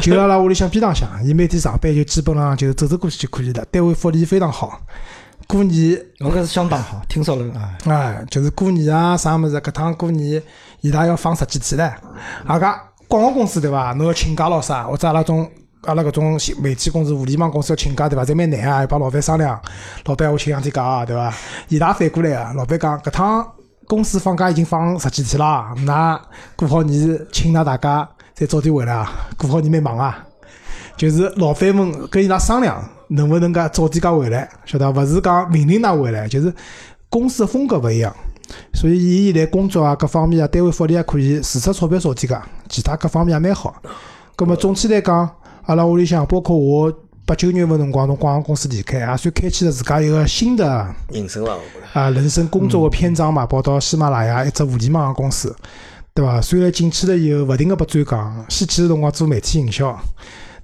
[0.01, 3.65] 就辣阿拉屋里向边浪向，伊每天上班就基本上就走走过去就可以了。
[3.71, 4.81] 单位福利非常好，
[5.47, 7.77] 过年我搿是相当好，听说了啊。
[7.87, 10.43] 哎，就是过年啊啥物事，搿趟过年
[10.81, 11.93] 伊拉要放十几天唻。
[12.47, 13.93] 阿家广告公司对伐？
[13.93, 15.49] 侬要请假咯啥，或者阿拉种
[15.83, 18.25] 阿拉搿种媒体公司、互联网公司要请假对伐？
[18.25, 19.61] 侪蛮难啊，要帮老板商量。
[20.07, 21.33] 老板我请两天假啊，对伐？
[21.69, 23.47] 伊拉反过来啊，老板讲搿趟
[23.87, 26.21] 公司放假已经放十几天啦，㑚
[26.57, 30.25] 过好年请㑚大家再早点回来啊，过好年蛮忙啊。
[30.97, 32.83] 就是老板们跟伊拉商量，
[33.15, 35.03] 能勿能介早点介回来，晓得伐？
[35.03, 36.53] 勿是讲命令㑚回来，就是
[37.09, 38.15] 公司的风格勿一样，
[38.73, 43.75] 所以伊现在工作啊各方面啊，单位福利也可以，除脱钞票少点介，其他各方面也蛮好。
[44.37, 45.31] 葛么总体来讲，
[45.67, 46.93] 阿拉屋里向包括我
[47.27, 51.59] 八九月份辰光从广告公司离开，也算开启了自家一个新的人生了。
[51.93, 55.55] 啊，人生工作的篇章嘛，跑到喜马拉雅一只互联网公司，
[56.13, 56.41] 对伐？
[56.41, 59.97] 虽然进去了以后，勿停个拨转讲，先去个辰光做媒体营销，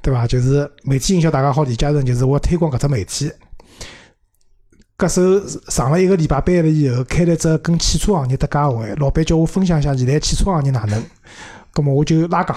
[0.02, 0.26] 对伐？
[0.26, 3.30] 就是媒体营销，大家好理解成就是我推广搿只媒体。
[4.96, 11.02] 搿时候上了一个礼拜班了以后，开了只跟汽车行业搭界会，老板叫我分享一下现在汽车行业哪能，
[11.72, 12.56] 葛末我就拉讲，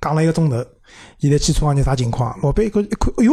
[0.00, 0.64] 讲了一个钟头。
[1.18, 2.38] 现在汽车行业啥情况？
[2.42, 3.32] 老板一看一看，哎哟，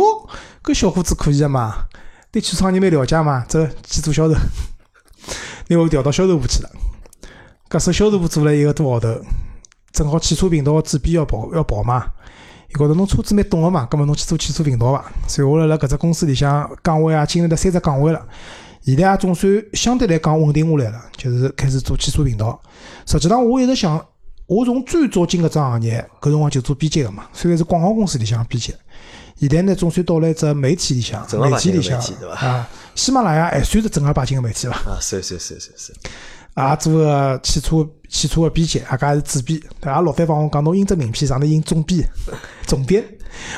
[0.64, 1.88] 搿小伙子可以个嘛，
[2.32, 4.36] 对汽车行业蛮了解嘛，走去做销售，
[5.68, 6.70] 拿我调到销售部去了。
[7.70, 9.22] 搿时销售部做了一个多号头，
[9.92, 12.06] 正好汽车频道个主编要跑要跑嘛，
[12.70, 15.06] 伊觉着侬车子蛮懂个嘛，葛末侬去做汽车频道伐？
[15.28, 18.26] 随后来辣搿只公司里向岗位啊，经历了三只岗位了。
[18.84, 22.60] 现在也总算相对来讲稳定下来了，就是开始做汽车频道。
[23.06, 24.04] 实际上，我一直想，
[24.46, 28.74] 我从最早进搿只行业，搿辰光就做编辑个嘛，虽然是广告公司里向编辑，
[29.40, 32.00] 现在呢总算到了一只媒体里向，媒体里向
[32.32, 34.76] 啊，喜马拉雅还算是正儿八经个媒体伐？
[34.90, 35.94] 啊，是是是是是，
[36.54, 39.60] 啊做个汽车汽车个编辑，阿家是主编。
[39.80, 42.08] 对阿老板帮我讲，侬印只名片上头印总编、
[42.66, 43.04] 总编。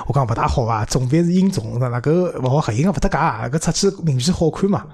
[0.07, 0.83] 我讲勿大好伐？
[0.85, 4.85] 总编是印总，那搿勿好合影个，勿搭界啊，搿出去名片好看嘛，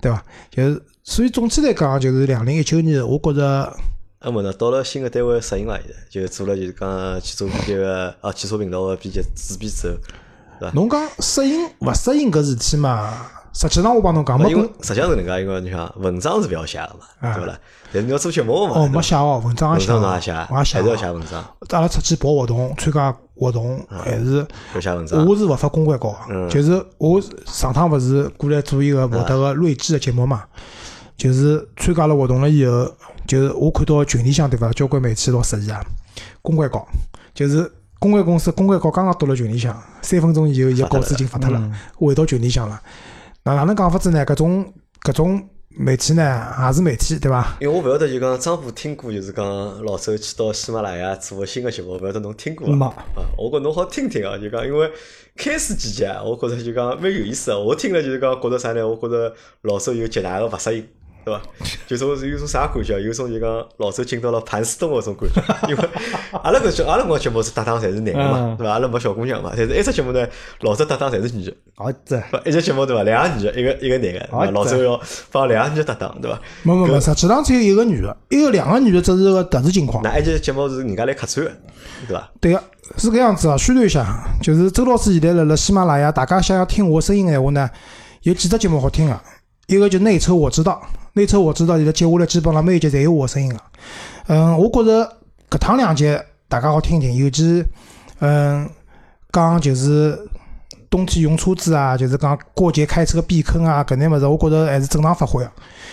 [0.00, 0.22] 对伐？
[0.50, 3.76] 就是所以总体来讲，就是两零一九年，我觉着
[4.20, 5.76] 那么呢，到了新个单位适应了？
[6.08, 9.94] 现在就做了就是讲汽车编辑个啊，汽车频道个编辑主编之后，
[10.60, 10.72] 对伐？
[10.74, 17.34] 侬讲适应勿适应搿事体嘛，实际上我帮侬讲，没因为实际上是搿能介，因为你想文章是勿要写个嘛，啊。
[17.34, 17.58] 对勿啦？
[17.92, 25.26] 但是你要做节目嘛，哦，没写哦，文章也写哦，文章也写，还是要哦写文章，阿拉出去跑活动、参加活动，还是要写文章。
[25.26, 26.16] 我是勿发公关稿
[26.48, 30.44] 就是我上趟勿是过来做一个模特个睿智个节目嘛，
[31.18, 32.90] 就是参加了活动了以后，
[33.26, 35.84] 就是我看到群里向对伐，交关媒体老适意啊，
[36.40, 36.88] 公关稿
[37.34, 42.80] 就是公关公司公关稿刚刚到了群里向，三分钟以后伊个稿子已经发脱了，回到群里向了。
[43.44, 44.24] 那哪能讲法子呢？
[44.24, 47.56] 搿种搿种媒体呢，也是媒体对伐？
[47.60, 49.44] 因为我勿晓得就讲张虎听过，就是讲
[49.84, 52.86] 老周去到喜马拉雅做个新个节目，勿晓得侬听过没伐？
[53.16, 54.88] 啊，我觉侬好听听啊，就讲因为
[55.36, 57.58] 开始几集啊，我觉着就讲蛮有意思个。
[57.58, 58.86] 我听了就是讲觉着啥呢？
[58.86, 60.86] 我觉着老周有极大个勿适应。
[61.24, 61.40] 对伐？
[61.86, 63.00] 就种是有种啥感觉啊？
[63.00, 65.88] 有种就讲老周进到了盘丝洞个种感觉， 因为
[66.42, 68.72] 阿拉搿节阿拉搿个节目是搭档侪是男个嘛，嗯对伐？
[68.72, 70.26] 阿拉没小姑娘嘛，但是一只节目呢，
[70.60, 71.54] 老周搭档侪是女个。
[71.74, 73.02] 好子，不一只节目对伐？
[73.02, 76.38] 两个女的，一个一个男个，老周要帮两个女的搭档，对伐？
[76.62, 80.02] 没没没，实际上只有一个女个，一个两个女个只是个特殊情况。
[80.02, 81.52] 那一集节目是人家来客串个，
[82.08, 82.30] 对伐？
[82.40, 82.62] 对个，
[82.98, 83.56] 是搿样子啊。
[83.56, 87.68] 宣传一下，就是周老师现在辣辣喜马拉雅，大家想要听我声音个闲话呢，
[88.22, 89.20] 有几只节目好听个。
[89.66, 90.82] 一个就内车我知道，
[91.14, 93.60] 内车我知道，现在接下来基本上每一集侪有我声音个。
[94.26, 95.16] 嗯，我觉着
[95.50, 97.64] 搿趟两集大家好听听，尤其
[98.20, 98.68] 嗯
[99.32, 100.18] 讲就是
[100.90, 105.50] 冬天用车子啊，就是讲过节开车避坑啊，搿眼物事，我觉着还是正常发挥个。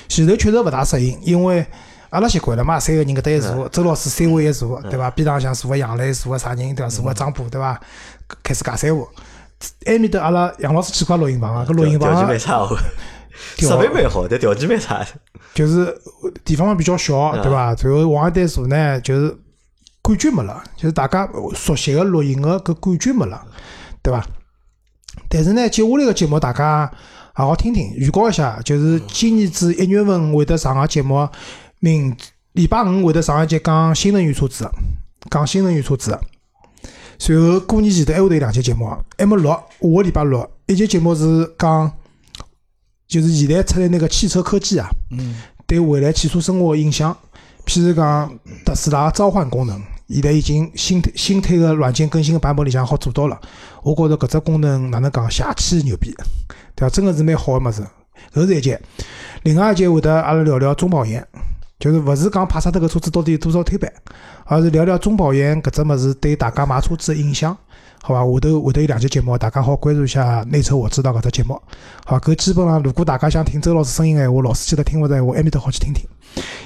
[0.07, 1.65] 前头确实勿大适应，因为
[2.09, 5.09] 阿拉习惯了嘛，三个人搿搭一坐，周老师三位一坐，对伐？
[5.11, 6.89] 边浪向坐个杨澜，坐个啥人对伐？
[6.89, 7.79] 坐个张波对伐？
[8.43, 9.07] 开始尬三胡。
[9.85, 12.77] 埃面搭阿拉杨老师去过录音棚啊，搿录音条件棚蛮差哦，调
[13.57, 15.05] 设备蛮好，但条件蛮差。
[15.53, 15.95] 就是
[16.45, 17.73] 地方比较小，对伐？
[17.73, 19.35] 然后往一搭坐呢，就是
[20.01, 23.43] 感觉没了，就是大家熟悉个录音个搿感觉没了，
[24.01, 24.25] 对伐？
[25.27, 26.91] 但是呢，接下来个节目大家
[27.33, 31.27] 好好听听，预告一下，就是今年子一月份会得上个节目，
[31.79, 32.15] 明
[32.53, 34.69] 礼拜五会得上一节讲新能源车子，
[35.29, 36.21] 讲新能源车子的。
[37.17, 40.49] 随后过年前头还会得有两节节目，还没录，下个礼拜六。
[40.67, 41.91] 一节节目是讲，
[43.09, 47.15] 就是现在出来那个汽车科技啊，嗯对未来汽车生活的影响。
[47.65, 48.31] 譬如讲
[48.63, 53.39] 特斯拉召唤功能，现在已经新推新推个软件更新个版本里向好做到了。
[53.83, 56.15] 我觉着搿只功能哪能讲，邪气牛逼，
[56.75, 56.89] 对伐？
[56.89, 57.83] 真个是蛮好个物事。
[58.33, 58.79] 搿是一节，
[59.43, 61.25] 另外一节会得阿拉聊聊中保研，
[61.79, 63.91] 就是勿是讲帕萨特搿车子到底有多少推板，
[64.45, 67.57] 而是聊聊中保研搿只物事对大家买车子个影响。
[68.01, 68.19] 好伐？
[68.19, 71.61] 下头下头有两期节目，大家好关注一下内测我知道搿只节目。
[72.05, 76.05] 好，搿基本上如果大家想听周老师声音个闲话，老司机头听勿着闲话，埃面搭好去听听。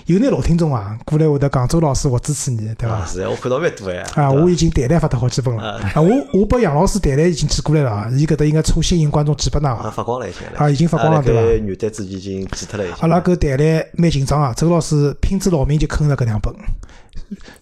[0.05, 3.05] 有眼老听众啊，过来会得讲周老师我支持你，对伐啊，？
[3.05, 4.03] 是的，我看到蛮多呀。
[4.15, 5.63] 啊，我已经弹弹发得好几本了。
[5.63, 9.89] 啊啊，我我拨杨老师弹弹已经寄过来了啊，伊搿搭应该抽吸引观众几百档啊啊。
[9.89, 10.41] 发光了已经。
[10.55, 11.47] 啊已经发光了对伐伐？
[11.47, 12.85] 元旦之前已经寄脱了。
[12.99, 16.53] 阿拉搿弹弹蛮紧张啊，周老师拼子老命就坑了搿两本，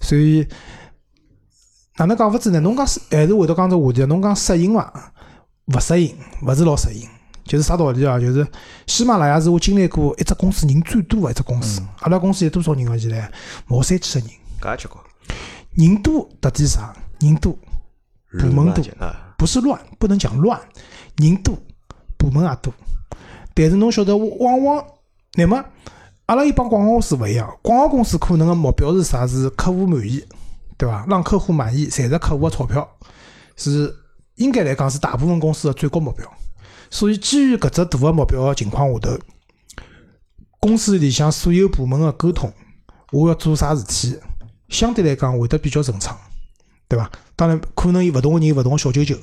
[0.02, 0.46] 所以
[2.02, 2.60] 哪能讲法子呢？
[2.62, 4.92] 侬讲是还是回到刚才话题，侬讲适应伐？
[5.68, 7.08] 勿适应，勿是老适应。
[7.44, 8.20] 就是啥道理啊？
[8.20, 8.48] 就是
[8.88, 11.80] 喜马拉雅是我经历过一只公司人最多的一只公司。
[12.00, 12.98] 阿拉公司有多少人啊？
[12.98, 13.32] 现在
[13.68, 15.04] 毛三千个人，搿也结棍。
[15.76, 16.92] 人多特点啥？
[17.20, 17.56] 人多，
[18.32, 20.60] 部门多啊，不是乱，不能讲乱，
[21.18, 21.56] 人多，
[22.18, 22.74] 部门也多。
[23.54, 24.84] 但是侬晓得，往往
[25.36, 25.64] 那么
[26.26, 29.28] 阿拉一帮广告公司勿一样，广告公司可能个目标是啥？
[29.28, 30.24] 是客户满意，
[30.82, 31.06] 对吧？
[31.08, 32.89] 让客户满意，赚着客户的钞票，
[33.56, 33.96] 是
[34.38, 36.28] 应该来讲是大部分公司的最高目标。
[36.89, 39.20] 所以基于搿只大个目标个情况下头，
[40.60, 42.52] 公司里向所有部门的沟通，
[43.12, 44.17] 我要做啥事体，
[44.70, 46.17] 相对来讲会得比较顺畅。
[46.89, 47.12] 对吧？
[47.36, 49.15] 当然，可能有勿同的人有勿同的小九九，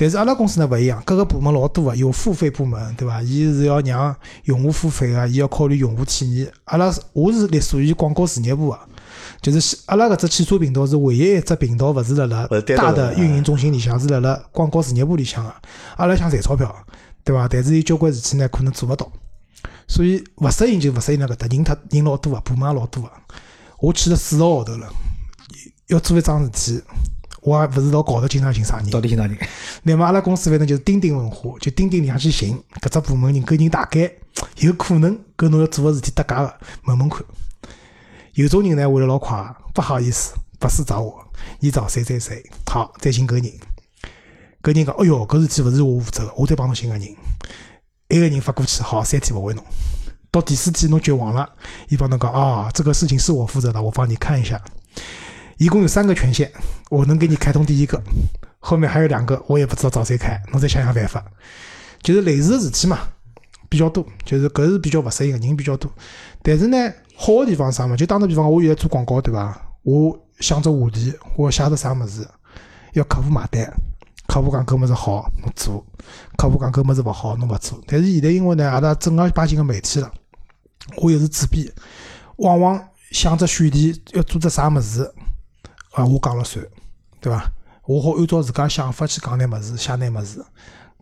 [0.00, 3.20] 但是阿拉公司呢勿一样，各个部门老多个，有付费部门，对伐？
[3.20, 6.48] 伊是要让用户付费个，伊要考虑用户体验。
[6.66, 8.78] 阿拉是我是隶属于广告事业部个，
[9.42, 15.52] 就是阿拉搿只汽车频道是唯一一只频道，勿是辣辣大的的运营中心里向，是辣辣广告事业部里向个。
[15.96, 16.72] 阿拉想赚钞票，
[17.24, 17.48] 对伐？
[17.48, 19.10] 但是有交关事体呢，可能做勿到。
[19.88, 23.10] 所以勿适应就勿适应辣搿搭，人太人老多个，部门也老多个。
[23.80, 24.88] 我去了四个号头了，
[25.88, 26.80] 要做一桩事体，
[27.42, 28.90] 我也勿是老搞得经常寻啥人。
[28.90, 29.36] 到底寻啥人？
[29.82, 34.10] 那么阿拉公司反正就是钉钉文化，就钉钉里向去寻搿只部门人，搿人大概
[34.58, 37.22] 有可能跟侬要做个事体搭界个，问问看。
[38.34, 41.14] 有种人呢回得老快个，不好意思，不是找我，
[41.60, 43.52] 你找谁谁谁，好再寻搿人。
[44.62, 47.16] 搿人讲，哎哟，搿事体勿是我负责个，我再帮侬寻个人。
[48.08, 49.64] 埃个人发过去，好，三天勿回侬。
[50.30, 51.48] 到第四天侬绝望了，
[51.88, 54.60] 伊帮侬讲啊，这个事情是我负责的，我帮你看一下。
[55.58, 56.50] 一共有三个权限，
[56.88, 58.00] 我能给你开通第一个，
[58.60, 61.24] 后面还有两个我也不知道找谁开，侬再想想办法。
[62.00, 62.98] 就是类似的事体嘛，
[63.68, 65.90] 比较多，就是搿是比较勿适应的人比较多。
[66.42, 66.76] 但是呢，
[67.16, 67.96] 好个地方啥嘛？
[67.96, 69.60] 就打个比方，我现在做广告对伐？
[69.82, 72.26] 我想着话题，我写着啥物事，
[72.92, 73.68] 要客户买单。
[74.28, 75.82] 客户讲搿物事好，侬做；
[76.36, 77.80] 客户讲搿物事勿好，侬勿做。
[77.86, 80.12] 但是现在因为呢，阿拉正儿八经个媒体了，
[80.98, 81.66] 我又是主编，
[82.36, 85.10] 往往想着选题要做只啥物事，
[85.92, 86.64] 啊，我讲了算，
[87.20, 87.50] 对伐？
[87.86, 90.44] 我好按照自家想法去讲眼物事，写眼物事，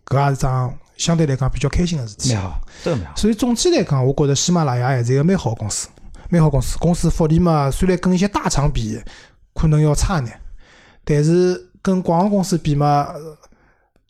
[0.06, 2.42] 搿也是桩相对来讲比较开心个事体蛮。
[2.42, 3.16] 好，这个蛮好。
[3.16, 5.88] 所以总体来讲，我觉着喜马拉雅还是一个蛮好个公司，
[6.30, 6.78] 蛮好公司。
[6.78, 9.00] 公司福利嘛，虽然跟一些大厂比
[9.52, 10.40] 可能要差眼，
[11.04, 13.36] 但是跟广告公司比嘛，呃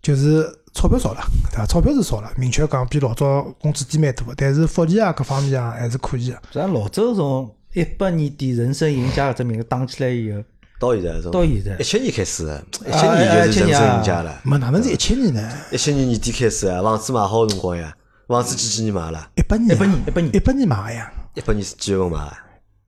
[0.03, 1.67] 就是钞票少了，对伐？
[1.67, 6.43] 钞票是少了，明确讲比老早工资低蛮多的，但是福利啊各方面啊还是可以的。
[6.53, 10.43] 咱老周从一八年底人生赢家搿只名字打起来以后，
[10.79, 12.45] 到现在是吧到现在一七年开始，
[12.87, 14.41] 一啊七年就是人17年啊生赢家了。
[14.45, 15.53] 没哪能是一七年呢？
[15.71, 17.95] 一七年年底开始啊，房子买好个辰光呀，
[18.29, 19.29] 房子几几年买了？
[19.37, 22.37] 一八年啊，一八年一八年一八年买个呀，一八年是几月份买的？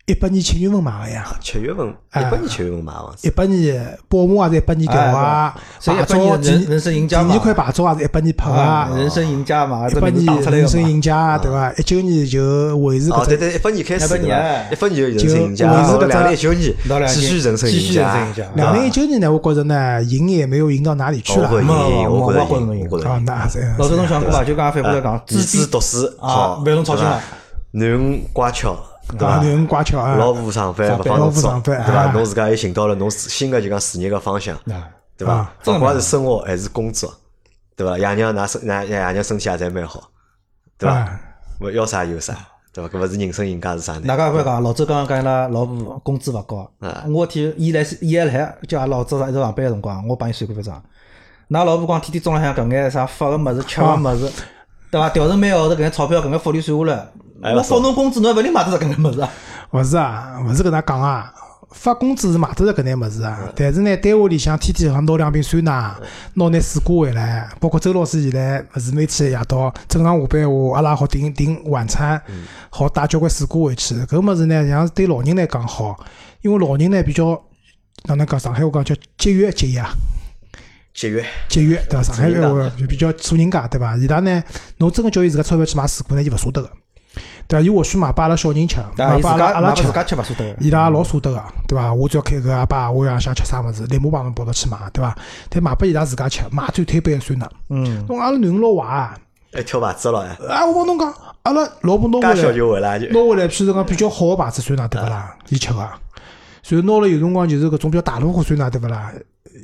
[0.09, 1.27] 一八年七月份买个呀。
[1.39, 3.31] 七月份，一啊八年七月份买的房子一。
[3.31, 8.97] 八年宝马也是一八年改啊，所以牌18年照人人生赢家嘛第二块牌照也是一八年拍啊，啊。
[8.97, 10.79] 人生赢家嘛，这一八年人生。
[10.89, 11.71] 赢家，对伐？
[11.77, 16.75] 一九年就维持哦，搿只，对对，一八年开始18对伐年一八年人生赢就家，搿两零一九年
[17.07, 18.51] 继续人生继续赢人生赢家家。
[18.55, 23.21] 两零一九年呢，我觉着呢，赢也没有赢到哪里去了没赢，我觉得我我赢，我觉啊。
[23.27, 24.43] 那这老周侬想过伐？
[24.43, 27.21] 就刚刚反过来讲，儿自闭子读书啊好，不要侬操心了
[27.75, 28.79] 囡恩乖巧，
[29.17, 29.45] 对啊，伐？
[29.45, 32.01] 有人挂巧啊，老婆上班上班勿放侬走，老婆上班对伐？
[32.01, 35.55] 啊侬自家又寻到了侬新个就讲事业个方向，啊，对伐啊？
[35.67, 37.13] 勿管是生活还是工作，
[37.77, 37.97] 对伐？
[37.97, 40.11] 爷娘㑚身㑚爷娘身体也侪蛮好，
[40.77, 41.09] 对伐
[41.73, 42.35] 要啥有啥，
[42.73, 42.89] 对伐？
[42.89, 44.01] 搿勿是人生赢家是啥呢？
[44.05, 44.63] 哪介勿要讲？
[44.63, 50.83] 老周刚刚讲伊拉老婆工资勿高啊，我天，伊来伊还来叫阿拉老周一直上班个辰光，我帮伊算过一账。
[51.51, 54.31] 㑚老婆光天天中浪向搿眼啥发个物事、吃个物事，
[54.93, 55.09] 对伐？
[55.11, 57.09] 调成每个号头搿眼钞票、搿眼福利算下来，
[57.43, 59.31] 哎勿少我付侬工资，侬还勿一定买得着搿眼物事啊？
[59.73, 61.33] 勿是啊，勿是搿能讲啊。
[61.71, 65.95] 发工资是买得着搿眼物事嗯啊，但是呢，单位里向天天好拿两瓶酸奶，
[66.33, 73.95] 拿眼水果回来，包括周老师现在勿是每天夜到正常下班闲话，阿拉好订订晚餐，嗯好带交关水果回去。
[73.95, 75.95] 搿物事呢，像对老人来讲好，
[76.41, 77.39] 因为老人呢比较
[78.05, 78.41] 哪能讲？
[78.41, 79.91] 上海话讲叫节约节约啊。
[80.95, 82.03] 节约，节约对伐？
[82.03, 83.95] 上海话就比较做人家对伐？
[83.99, 84.43] 伊拉呢，
[84.79, 86.71] 侬真个叫伊自家钞票去买水果呢，伊勿舍得个，
[87.49, 87.65] 对伐？
[87.65, 90.55] 伊或许买拨阿拉小人吃，啊，买拨阿拉阿拉吃自家吃勿舍得。
[90.61, 91.93] 伊拉老舍得个，对伐？
[91.93, 95.17] 我只要开个阿爸，我要想吃啥物事，立马帮侬跑到去买，对伐？
[95.49, 97.49] 但买拨伊拉自家吃，买最推杯个酸奶。
[97.71, 99.19] 嗯，侬阿拉囡恩老坏啊！
[99.51, 102.35] 还挑牌子了哎，啊，我帮侬讲，阿拉老婆拿回
[102.81, 102.99] 来。
[102.99, 105.35] 拿回来，譬如讲比较好个牌子酸奶，对勿啦？
[105.49, 105.89] 伊吃个，
[106.63, 109.11] 所以拿了有辰光就是搿种比较大路货酸奶，对勿啦？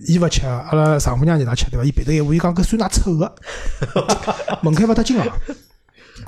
[0.09, 1.85] 伊勿吃，阿拉丈母娘伊拉吃，对伐？
[1.85, 3.31] 伊别的闲话，伊讲搿酸奶臭个，
[4.63, 5.23] 门槛勿搭劲个。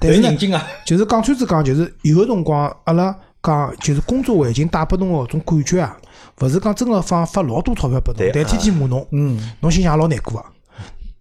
[0.00, 0.30] 但是呢
[0.84, 5.96] 就是讲穿子讲，就是有个辰光，阿拉讲就是工作环境带拨侬个搿种感觉啊，
[6.40, 10.44] 勿是讲真个放发老多钞票拨侬对，但天天骂侬，嗯，侬心想也老难过个，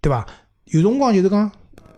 [0.01, 0.25] 对伐？
[0.65, 1.51] 有辰光就是讲，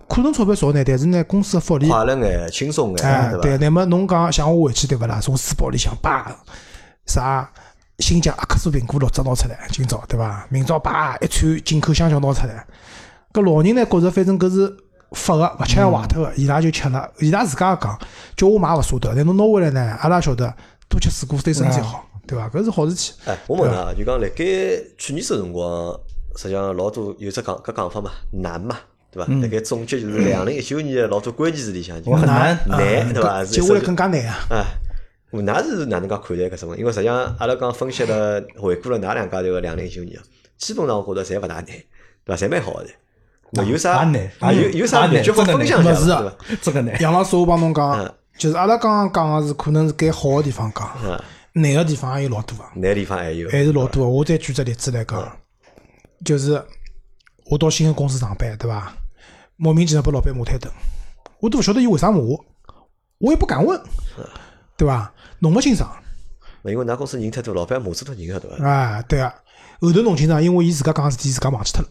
[0.09, 3.57] 可能钞票少呢，但是呢，公司个福利快乐眼，轻松哎，眼，对，伐？
[3.63, 5.19] 那么侬讲像我回去对勿啦？
[5.21, 6.35] 从书包里向叭
[7.05, 7.49] 啥
[7.99, 10.45] 新疆阿克苏苹果六只拿出来，今朝对伐？
[10.49, 12.65] 明朝叭一串进口香蕉拿出来，
[13.31, 14.75] 搿老人呢觉着反正搿是
[15.11, 17.09] 发个，勿吃也坏脱个，伊拉就吃了。
[17.19, 17.99] 伊拉自家也讲，
[18.35, 20.53] 叫我买勿舍得，但侬拿回来呢，阿拉晓得
[20.89, 22.49] 多吃水果对身体好，对伐？
[22.49, 23.13] 搿是好事体。
[23.25, 24.43] 哎，我问㑚，就讲辣盖
[24.97, 25.99] 去年子辰光，
[26.35, 28.77] 实际上老多有只讲搿讲法嘛，难嘛，
[29.11, 29.31] 对伐？
[29.33, 33.43] 辣盖总结就是两零一九年的老多关键词里向，很难难，对伐？
[33.45, 34.35] 接下来更加难啊！
[34.49, 34.65] 哎，
[35.31, 36.77] 咾㑚是哪能介看待搿种？
[36.77, 40.19] 因为实际上阿拉讲分析了回顾了㑚两家头个两零一九年，
[40.57, 41.85] 基本上我觉着侪勿大难，对
[42.25, 42.35] 伐？
[42.35, 42.89] 侪蛮好个的。
[43.53, 44.03] 咾有啥？
[44.03, 46.33] 也难啊有有啥也难就好真的分享一下？
[46.61, 47.01] 这个难。
[47.01, 51.19] 杨老师，我帮侬讲嗯，就是阿拉刚刚讲个是可能是该好个地方讲，嗯，
[51.53, 54.09] 难个地方还有老多个，难地方还有，还是老多个。
[54.09, 55.31] 我再举只例子来讲，
[56.25, 56.61] 就是
[57.49, 58.93] 我到新个公司上班，对伐？
[59.55, 60.71] 莫名其妙被老板骂推灯，
[61.39, 62.43] 我都勿晓得伊为啥骂我，
[63.19, 63.81] 我也不敢问，
[64.75, 65.11] 对伐？
[65.39, 65.89] 弄勿清爽。
[66.63, 68.67] 因为㑚公司人太多，老板骂死多人个对伐？
[68.67, 69.33] 啊，对啊，
[69.79, 71.89] 后头弄清爽，因为伊自家讲个事体，自家忘记脱了，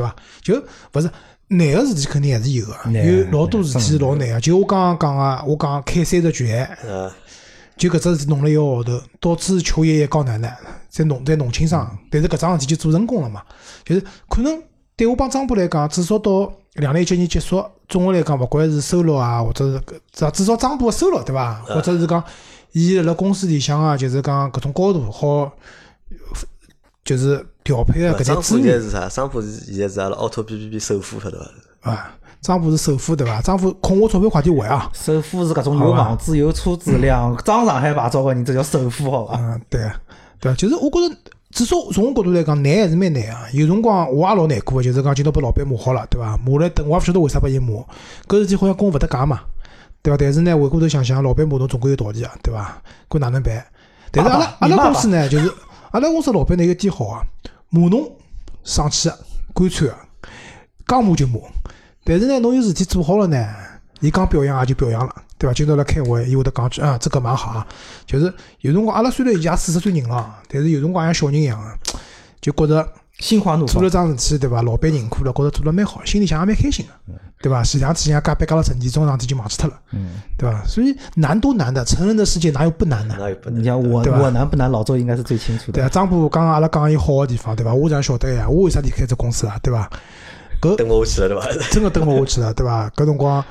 [0.00, 0.16] 对伐？
[0.42, 0.62] 就
[0.94, 1.10] 勿是
[1.48, 4.40] 难个事体肯定还是有个，有老多事体是老难个。
[4.40, 7.10] 就我刚刚讲个，我讲开三十全案，嗯，
[7.76, 10.56] 就搿只事弄了一个号头，导致求爷爷告奶奶，
[10.88, 11.98] 再弄再弄清爽。
[12.10, 13.42] 但是搿桩事体就做成功了嘛，
[13.84, 14.62] 就是可能
[14.96, 19.82] 对我帮张波来讲，至少到两零一九年结束，总的来讲，勿管是收入啊，或者是
[20.12, 21.54] 至至少张波个收入对伐？
[21.66, 22.22] 或者是讲
[22.72, 25.52] 伊辣辣公司里向啊，就是讲搿种高度好，
[27.10, 29.08] 就是调配个搿张浦些资源现在是啥？
[29.08, 31.90] 张浦是现在是阿拉凹凸 B B B 首富，晓得伐？
[31.90, 32.14] 啊。
[32.40, 33.42] 张波是首富对伐？
[33.42, 34.88] 张波控我钞票快点还啊！
[34.94, 39.36] 首富是搿种有房子、有车子、两张上海牌照个人，这叫首富，好伐？
[39.38, 39.94] 嗯，对啊，
[40.40, 41.14] 对啊，就是我觉着，
[41.50, 43.42] 至少从我角度来讲，难还是蛮难啊。
[43.52, 46.34] 有辰光我也老难过个，就是讲今朝被老板骂好了，对伐？
[46.38, 47.84] 骂了一顿，我也勿晓得为啥被伊骂，
[48.26, 49.40] 搿事体好像跟我勿搭界嘛，
[50.00, 50.16] 对伐？
[50.16, 52.80] 但是呢，回过头想想，老板骂侬总归有道理啊，对伐？
[53.10, 53.62] 搿哪能办？
[54.12, 55.52] 但是阿拉阿拉公司呢，就是
[55.92, 57.22] 阿拉公司老板呢有点好啊，
[57.68, 58.10] 骂侬
[58.62, 59.18] 生气个，
[59.52, 59.98] 干脆啊，
[60.86, 61.40] 讲骂就骂。
[62.04, 63.44] 但是呢，侬有事体做好了呢，
[64.00, 65.54] 伊讲表扬也就表扬了，对伐？
[65.54, 67.66] 今朝来开会，伊会得讲句啊，这个蛮好啊。
[68.06, 71.98] 就是有辰光阿拉虽然也四十岁人了，但是有辰光像小人一样个，
[72.40, 72.88] 就觉着
[73.20, 73.90] 心花怒放做了。
[73.90, 74.62] 桩事体，对伐？
[74.62, 77.62] 老板认可了，觉着做了蛮好，心里向也蛮开心个，对伐？
[77.62, 80.64] 前两天人家加班加到十二点钟，桩事体就忘记脱了，嗯，对伐？
[80.64, 83.14] 所以难都难的，成人的世界哪有不难的？
[83.16, 83.60] 哪有不难？
[83.60, 85.72] 你像我我难不难，老周应该是最清楚的。
[85.72, 87.72] 对啊，张波刚刚阿拉讲伊好个地方，对伐？
[87.74, 89.58] 我想晓得呀，我为啥离开这公司啊？
[89.62, 89.88] 对伐？
[90.60, 91.68] 搿 等勿下去了对伐？
[91.70, 92.88] 真个登勿下去了，对伐？
[92.96, 93.44] 搿辰光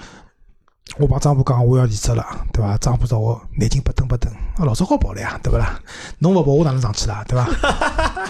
[0.97, 2.75] 我帮张波讲我要离职了，对伐？
[2.77, 5.79] 张波找我南京不登不登，啊，老早好跑了呀，对勿啦？
[6.17, 7.47] 侬勿跑我哪能上去啦，对伐？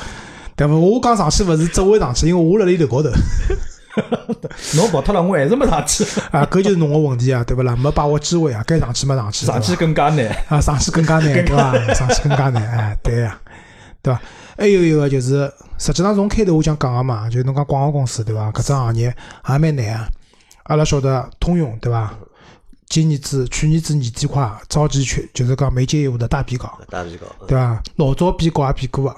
[0.60, 0.76] 对伐？
[0.76, 3.10] 我讲上去勿是只会上去，因为我辣辣伊头高头
[4.76, 7.76] 侬跑脱了，我还是没上去， 啊，搿就是侬个问题啊，对勿啦？
[7.76, 10.28] 没把握机会啊，该上去没上去，上去更加难。
[10.50, 11.72] 啊，上去更加难，对伐？
[11.94, 13.40] 上去更加难，哎，对呀，
[14.02, 14.22] 对伐？
[14.58, 18.52] 还有一个就是，实际上从开头我讲讲个嘛，就是侬讲广告公司对伐？
[18.52, 19.16] 搿只行业
[19.50, 20.10] 也蛮难啊。
[20.64, 22.14] 阿拉晓得通用对伐？
[22.88, 27.82] 今年子、去年子年底快召集全，就是讲媒介业务的大比稿，大比稿，对伐？
[27.98, 29.16] 老早比稿也比过个，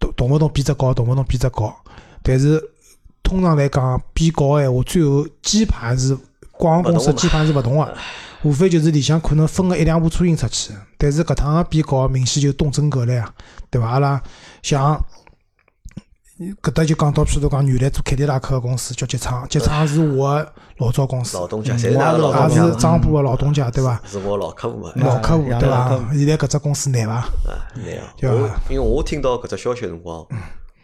[0.00, 1.72] 动动勿动比只高，动勿动比只高。
[2.22, 2.60] 但是
[3.22, 6.18] 通常来讲，比高个闲话，最后基盘是
[6.50, 7.96] 广告公司基盘是勿动个，
[8.42, 10.72] 无非就是里向可能分个一两部车型出去。
[10.98, 13.32] 但是搿趟个比高明显就动真格了呀，
[13.70, 13.88] 对伐？
[13.88, 14.20] 阿拉
[14.62, 14.98] 像。
[16.62, 24.00] 搿搭就讲到，譬如讲原来做凯迪拉克个公司叫吉昌，吉昌是我个老早公司，老东家，侪是㑚老也是张波个老东家，对伐？
[24.06, 24.90] 是我老客户嘛？
[24.96, 26.00] 老客户啊对伐？
[26.14, 27.14] 现在搿只公司难伐？
[27.14, 27.28] 啊，
[27.74, 28.14] 难啊！
[28.16, 30.26] 对我因为我听到搿只消息个辰光，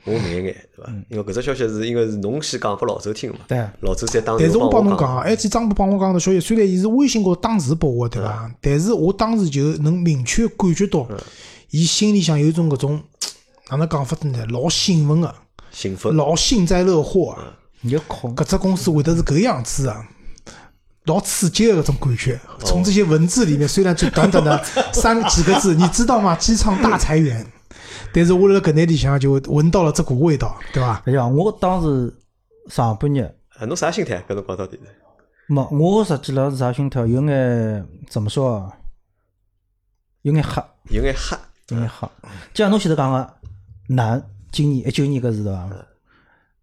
[0.04, 0.92] 我慢一眼，对伐？
[1.08, 8.50] 因为搿只消息是因为是侬先讲拨老周听嘛，对，老周再当但是我帮侬讲讲，，而且张波帮我讲的消息，虽然伊是微信高头打字拨我，对伐？
[8.60, 11.08] 但是我当时就能明确感觉到，
[11.70, 13.02] 伊心里向有一种搿种
[13.70, 14.44] 哪能讲法子呢？
[14.50, 15.34] 老兴奋个，
[15.76, 17.52] 兴奋，老幸灾乐祸啊！
[17.82, 20.08] 你就空搿只公司会得是搿样子啊！
[21.04, 26.34] 老刺激的搿种感觉，从这些文字里面，虽然就短短的 三几个字，你知道吗？
[26.36, 27.46] 机场大裁员，
[28.10, 31.02] 但是我辣搿眼里向就闻到了这股味道，对伐？
[31.04, 32.10] 哎呀，我当时
[32.70, 33.20] 上半日
[33.58, 34.16] 啊侬啥心态？
[34.26, 34.82] 搿辰光到底是？
[35.52, 37.00] 没，我实际上是啥心态？
[37.00, 38.72] 有眼怎么说啊？
[40.22, 41.36] 有眼黑，有眼黑，
[41.68, 42.08] 有眼黑。
[42.54, 43.34] 就像侬前头讲个
[43.88, 44.20] 难，
[44.52, 45.68] 今年一九年搿是对伐？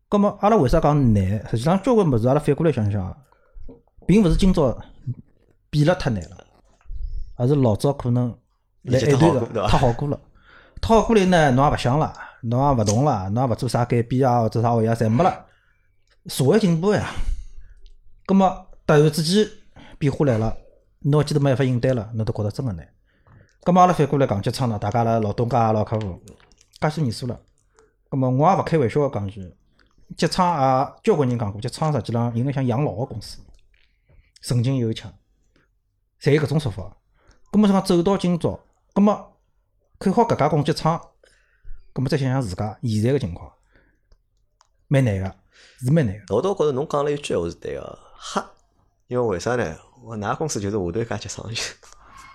[0.09, 1.25] 葛么阿拉为啥讲难？
[1.49, 3.17] 实际上交关物事阿拉反过来想想，
[4.05, 4.77] 并勿是今朝
[5.69, 6.37] 变了太难了，
[7.35, 8.35] 而是老早可能
[8.83, 10.19] 来一段个经太好过了。
[10.81, 15.45] 太好过来呢，侬也勿想了，侬也勿动了，侬也勿做啥改变啊，或者啥玩意啊，侪没了。
[16.27, 17.09] 社会进步呀，
[18.25, 19.47] 葛么突然之间
[19.97, 20.55] 变化来了，
[20.99, 22.87] 侬记得没办法应对了，侬都觉着真个难。
[23.63, 26.21] 葛么阿拉反过来讲，节仓呢，大家拉老东家老客户，
[26.79, 27.39] 介许年数了，
[28.13, 29.41] 葛么我也勿开玩笑个讲句，
[30.15, 33.39] 节仓也交关人讲过，节仓实际上有眼像养老个公司，
[34.43, 35.11] 曾经有一枪，
[36.21, 36.95] 侪有搿种说法。
[37.51, 38.59] 葛么讲走到今朝，
[38.93, 39.33] 葛么
[39.97, 41.01] 看好搿家公节仓，
[41.91, 43.51] 葛么再想想自家现在个情况，
[44.87, 45.35] 蛮难个，
[45.79, 46.35] 是蛮难个。
[46.35, 48.45] 我倒觉着侬讲了一句闲话是对个，哈，
[49.07, 49.75] 因为为啥呢？
[50.03, 51.75] 我㑚公司就是下头一家集装箱，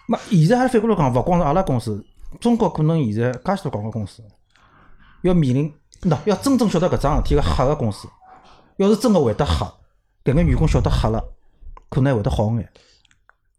[0.09, 2.05] 嘛，现在还反过来讲，勿光是阿拉公司，
[2.41, 4.25] 中国可能现在介许多广告公司
[5.23, 8.09] 要面临，喏，要真正晓得搿桩事体个黑个公司，
[8.77, 9.67] 要是真个会得黑，
[10.25, 11.23] 搿眼员工晓得黑了，
[11.91, 12.69] 可能会得好眼。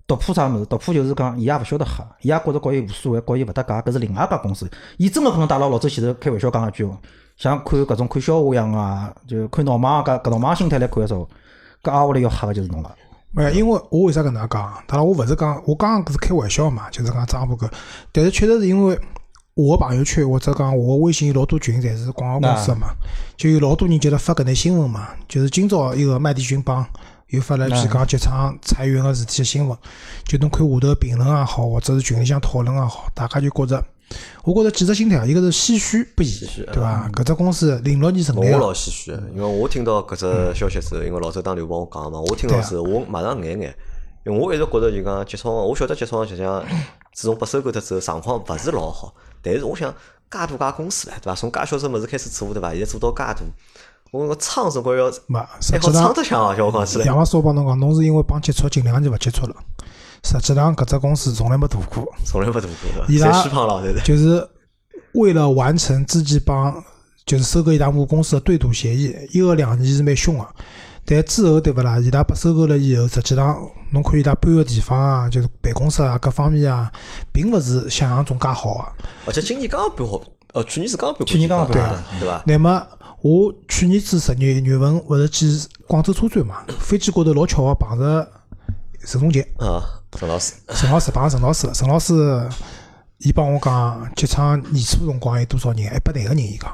[0.07, 0.66] 独铺啥物事？
[0.66, 4.68] 独铺就是讲，伊也勿晓得黑，伊也觉着告伊无所谓，告伊勿搭界，搿是另外一家公司。
[4.97, 6.97] 伊真个可能带牢老周前头开玩笑讲一句哦，
[7.38, 11.30] 像看搿种看笑话一样啊，就看闹忙搿搿闹忙心态来看个时候，
[11.84, 12.95] 搿挨下来要黑个就是侬了。
[13.32, 14.84] 没，因为我为啥搿能介讲？
[14.88, 17.72] 当然我勿是讲，我刚刚搿是开玩笑嘛，就是讲张浦搿，
[18.12, 18.99] 但是确实是因为
[19.60, 22.88] 我个朋友圈或者讲我个微信有老多群，侪是广告公司个嘛，
[23.36, 26.86] 就有老多人就辣发搿类新闻嘛，就是今朝一个麦迪逊帮
[27.28, 29.78] 又发了一篇讲机场裁员个事体个新闻，
[30.24, 33.84] 就侬看下头评论也好，或者是群里向讨论也好，大家就觉着，
[34.45, 37.10] 我觉着几只心态啊，一个是唏嘘不已，对伐？
[37.14, 43.76] 搿只公司零六年成立我，老唏嘘，因为我听到搿只消息之后，因为老周当年帮我讲嘛，我听到之后，我马上眼眼，
[44.26, 46.64] 因为我一直觉着就讲杰创，我晓得杰创实际上
[47.12, 49.98] 自从被收购脱之后，状况勿是老好，但是我想介
[50.30, 51.36] 大家公司唻，对伐？
[51.36, 52.72] 从介小只物事开始做，对伐？
[52.72, 53.38] 现在做到介大，
[54.12, 57.18] 我个仓总归要没，实际上仓得响啊，叫我讲起来杨。
[57.18, 59.56] 老师，我帮侬讲，侬是因为帮接触，近两年勿接触了。
[60.24, 62.70] 实际上，搿只公司从来没大过，从来没大过
[63.08, 64.04] 伊的，拉。
[64.04, 64.48] 就是
[65.14, 66.84] 为了完成自己帮
[67.26, 70.46] 就是收购伊拉母公司的对赌协议，一个两年是蛮凶个。
[71.12, 71.97] 但之后对勿啦？
[71.99, 73.57] 伊拉被收购了以后，实际上
[73.91, 76.91] 侬看伊拉搬个地方啊，就是办公室啊，各方面啊，
[77.32, 79.05] 并勿是想象中介好个。
[79.26, 80.22] 而且今年刚刚搬好，
[80.53, 82.43] 呃，去年是刚刚搬过去年刚搬对伐？
[82.45, 82.88] 那么
[83.24, 85.47] 我去年子十月月份勿是去
[85.88, 88.32] 广州车展嘛，飞机高头老巧个碰着
[88.99, 89.41] 陈松杰。
[89.57, 89.82] 啊，
[90.12, 92.47] 陈老师，陈老师碰着陈老师了，陈老师
[93.18, 95.80] 伊帮我讲，机场年初辰光有多少人？
[95.86, 96.72] 一百廿个人，伊讲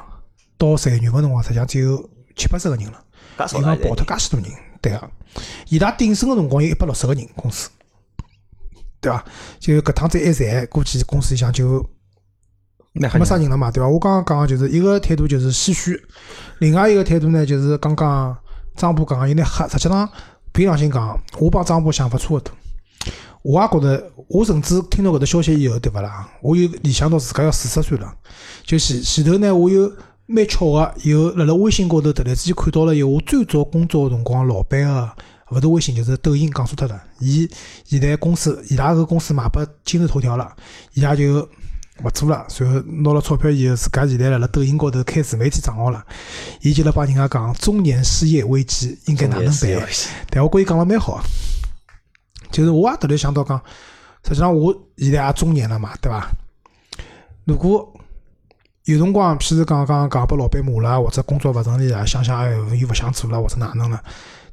[0.58, 1.96] 到十一月份辰光，实际上只有
[2.36, 3.02] 七八十个人了。
[3.38, 5.10] 介少了伊讲跑脱介许多人，对个。
[5.68, 7.68] 伊拉鼎盛个辰光有一百六十个人公司，
[9.00, 9.24] 对伐？
[9.58, 11.84] 就搿趟再一裁，估计公司里向就
[12.92, 13.88] 那没啥人了嘛，对伐？
[13.88, 16.02] 我刚刚讲个就是一个态度就是唏嘘，
[16.60, 18.36] 另外一个态度呢就是刚刚
[18.74, 19.68] 张波讲个有眼黑。
[19.68, 20.08] 实际上，
[20.52, 22.52] 凭良心讲，我帮张波想法差勿多。
[23.42, 26.28] 我也觉得，我甚至听到搿只消息以后，对勿啦？
[26.40, 28.12] 我有联想到自家要四十岁了。
[28.64, 29.92] 就前前头呢，我有
[30.26, 35.12] 蛮巧个，有辣辣微信高头突然之间看到了有我最早工作个辰光老板个，
[35.52, 37.00] 勿是微信就是抖音讲错脱了。
[37.20, 37.48] 伊
[37.84, 40.52] 现在公司伊拉个公司卖拨今日头条了，
[40.94, 41.48] 伊拉就
[42.02, 46.04] 勿做了，随后拿了钞票以后，自家现在辣辣抖音高头开自媒体账号了。
[46.60, 49.88] 伊就辣帮人家讲中年失业危机应该哪能办？
[50.28, 51.22] 但我觉伊讲了蛮好，
[52.50, 53.62] 就是我也突然想到讲，
[54.24, 56.28] 实际上我现在也中年了嘛，对伐？
[57.44, 57.95] 如果
[58.86, 64.00] 有辰光，譬如讲讲讲拨老板骂了，或者工作勿顺利啊，想想哎又勿想做了，或者哪能了，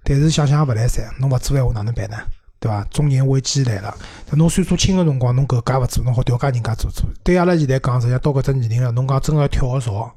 [0.04, 2.18] 但是想想也勿来三，侬勿做闲话哪能办呢？
[2.60, 2.84] 对伐？
[2.90, 3.96] 中年危机来了，
[4.32, 7.06] 侬岁数轻个辰光，侬搿家勿做，侬好调家人家做做。
[7.24, 10.12] 对阿拉现在讲，实际上到搿只年龄了，侬讲真个要跳个槽，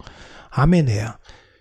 [0.56, 1.14] 也蛮难个。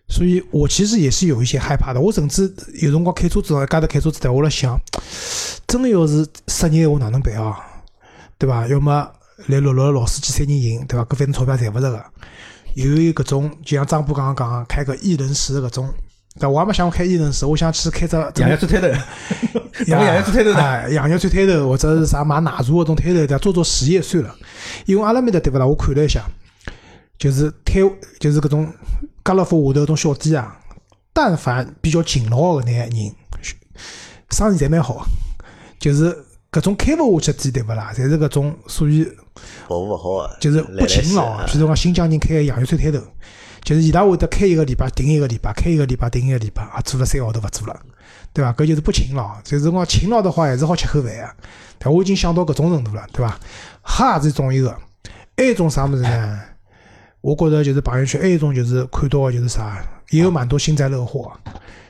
[0.07, 1.99] 所以我其实也是有一些害怕的。
[1.99, 2.43] 我甚至
[2.75, 4.79] 有辰光开车子，一家头开车子，但我辣想，
[5.67, 7.59] 真个要是失业闲话哪能办啊？
[8.37, 8.65] 对伐？
[8.67, 9.11] 要么
[9.47, 11.05] 来录录老司机三人行，对伐？
[11.05, 12.03] 搿反正钞票赚勿着个。
[12.75, 15.93] 又有搿种，就像张波刚刚讲个，开个一人食搿种。
[16.37, 18.87] 但我也没想过开一人食，我想去开只洋洋最摊头，
[19.87, 24.35] 咱们洋洋最摊头的，哎，洋洋最摊头，或者是啥卖奶茶搿种摊头，对，做做实业算了。
[24.85, 25.65] 因为阿拉面搭对勿啦？
[25.65, 26.25] 我看了一下，
[27.17, 28.69] 就是摊，就是搿种
[29.23, 30.59] 家乐福下头搿种小店啊，
[31.13, 33.15] 但凡比较勤劳个搿眼人，
[34.31, 35.05] 生意侪蛮好。
[35.79, 36.13] 就是
[36.51, 37.93] 搿种开勿下去店对勿啦？
[37.95, 39.09] 侪是搿种属于
[39.67, 41.45] 服务勿好个，就是不勤劳来来。
[41.47, 42.99] 譬如讲新疆人开个羊肉串摊头，
[43.63, 47.79] 就是伊拉会得开一个礼拜停一个礼拜，开一个礼拜停一个礼拜，啊，做了三个号头勿做了，
[48.33, 48.53] 对伐？
[48.53, 49.35] 搿就是不勤劳。
[49.43, 51.29] 就是讲勤劳的话，还是好吃口饭个。
[51.77, 53.39] 但我已经想到搿种程度了，对伐？
[53.81, 54.69] 哈是种一个，
[55.37, 56.39] 还有一种啥物事呢？
[57.21, 61.31] 我觉着就是朋友圈还有一种就是看到个就是啥，也有蛮多幸灾乐祸，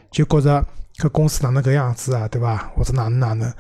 [0.10, 0.66] 就觉着
[0.98, 2.72] 搿公司哪能搿样子啊，对伐？
[2.76, 3.54] 或者哪能哪能，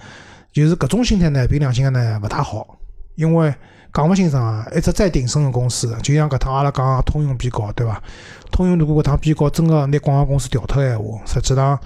[0.53, 2.77] 就是搿种心态呢，凭良心讲呢勿大好，
[3.15, 3.53] 因为
[3.95, 8.03] 讲勿清爽啊，一只再鼎盛个公司，就像搿趟阿拉讲通用比高，对伐？
[8.51, 11.79] 通用如果搿趟比高真个拿广告公司调脱个闲话，实际上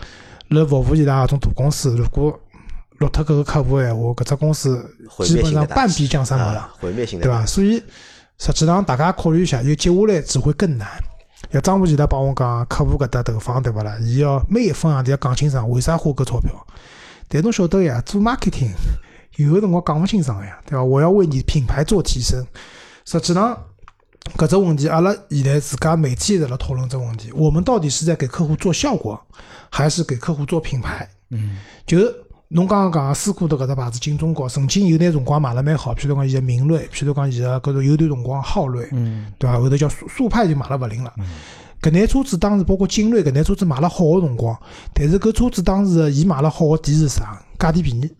[0.47, 2.37] 辣服务伊拉搿种大公司，如果
[2.97, 6.61] 落脱搿个客户个闲话，搿只公司基本上半壁江山没了。
[6.61, 7.45] 啊，毁灭性的对伐？
[7.45, 7.83] 所以
[8.39, 10.87] 实际上大家考虑一下，就接下来只会更难。
[11.51, 13.95] 要张部前头帮我讲，客户搿搭投放对勿啦？
[14.01, 16.51] 伊要每一分行钿要讲清爽，为啥花搿钞票？
[17.27, 18.71] 但侬晓得呀，做 marketing
[19.45, 20.83] 有个辰光讲勿清爽个呀，对伐？
[20.83, 22.45] 我要为你品牌做提升。
[23.05, 23.57] 实际上
[24.35, 27.31] 搿只问题，阿拉现在自家媒体也在辣讨论这问题。
[27.31, 29.19] 我们到底是在给客户做效果，
[29.69, 31.09] 还是给客户做品牌？
[31.29, 32.13] 嗯，就是
[32.49, 39.57] 侬刚刚讲个思库的搿只牌子进中国，曾经有段辰光卖了蛮好，譬如讲伊个明锐，譬如讲伊个搿种有段辰光昊锐，嗯，对伐？
[39.57, 41.13] 后头叫速速派就卖了勿灵了。
[41.81, 44.55] 搿眼车子当时包括精锐搿眼车子卖了好个辰光，
[44.93, 47.41] 但是搿车子当时个伊卖了好个点是啥？
[47.57, 48.11] 价钿便宜，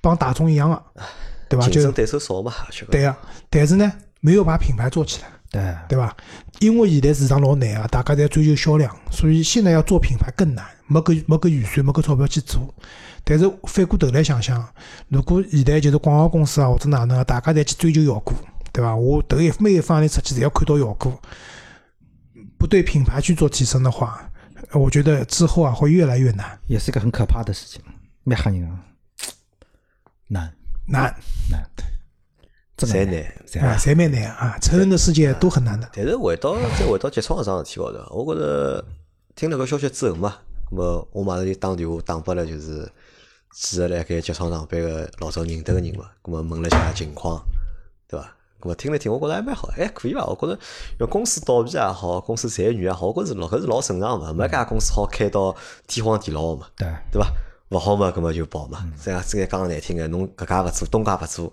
[0.00, 0.82] 帮大众一样个，
[1.48, 1.66] 对伐？
[1.66, 2.52] 就竞争对手少嘛，
[2.90, 3.16] 对个。
[3.50, 5.28] 但是呢，没有把品牌做起来。
[5.48, 6.14] 对，对吧？
[6.58, 12.74] 因为现在市场老难啊，大家在追求销量，所以现在要做品牌更难，没搿没搿预算，没搿钞票去做。
[13.22, 14.68] 但是反过头来想想，
[15.08, 18.34] 如果现在就是广告公司啊或者哪能啊，大家侪去追求效果，
[18.72, 18.94] 对吧？
[18.94, 21.18] 我头一每一方里出去侪要看到效果，
[22.58, 24.28] 不对品牌去做提升的话，
[24.72, 27.80] 我觉得之后啊会越来越难也是一个很可怕的事情，
[28.24, 28.80] 蛮吓人啊，
[30.28, 30.52] 难
[30.88, 31.14] 难
[31.50, 31.64] 难，
[32.76, 32.96] 真的
[33.46, 33.70] 侪难。
[33.70, 35.88] 啊，侪蛮难啊，成人的世界都很难的。
[35.92, 38.84] 但是回到再回到节操搿桩事体高头，我觉着
[39.34, 40.38] 听了搿消息之后嘛，
[40.70, 42.90] 咁么我马上就打电话打拨了就是
[43.52, 47.42] 几个辣盖节操上班个老早认得个人嘛，咁么问了一下情况，
[48.08, 48.32] 对伐？
[48.60, 50.24] 咁么听了听，我觉着还蛮好，还可以伐？
[50.24, 50.58] 我觉着
[50.98, 55.54] 要公司倒闭也好，公司裁员也好，我觉着是老搿是老正常嘛，没家公司好开到
[55.86, 56.66] 天荒地老个嘛。
[56.76, 57.28] 对，对伐？
[57.70, 58.86] 勿好嘛，搿么就跑嘛。
[59.02, 61.52] 这样这个讲难听个，侬搿家勿做，东家勿做，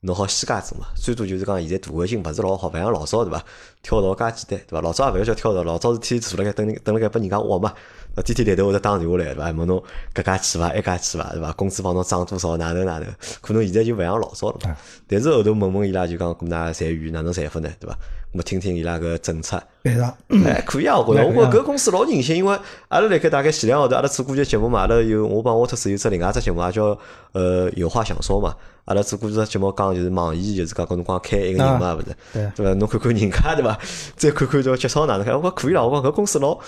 [0.00, 0.86] 侬好西家做嘛。
[0.94, 3.44] 最多就是讲现在大环境勿是老好，勿像老早对伐？
[3.84, 4.80] 跳槽介简单，对伐？
[4.80, 7.72] 老早也勿要叫跳槽，老早是天天坐辣盖等等辣盖拨人家挖嘛。
[8.16, 9.50] 那天天抬头会得打电话来，对伐？
[9.52, 9.82] 问侬
[10.14, 10.68] 搿家去伐？
[10.68, 11.30] 埃家去伐？
[11.32, 11.52] 对伐？
[11.52, 12.56] 工资帮侬涨多少？
[12.56, 13.06] 哪能哪能？
[13.40, 14.76] 可能现在就勿像老早了嘛。
[15.06, 17.68] 但是后头问问伊拉就讲，搿哪裁员哪能裁法呢？
[17.78, 17.94] 对伐？
[18.32, 19.62] 咾么听听伊拉个政策。
[19.82, 22.58] 办上，哎，可以啊，我觉着，我觉着搿公司老人性，因为
[22.88, 26.98] 阿拉辣盖大概前两个号头，阿拉做过节节目嘛，阿拉有我帮沃特斯有只另外一只节目，也叫
[27.32, 28.54] 呃有话想说嘛，
[28.86, 32.74] 阿拉做过只节目讲就是网易就是讲搿辰光开一个人嘛，啊勿是，对对伐？
[32.74, 33.73] 侬看看人家对伐？
[34.16, 36.58] 再看看这节操哪能看，我讲可以了，我讲搿公司老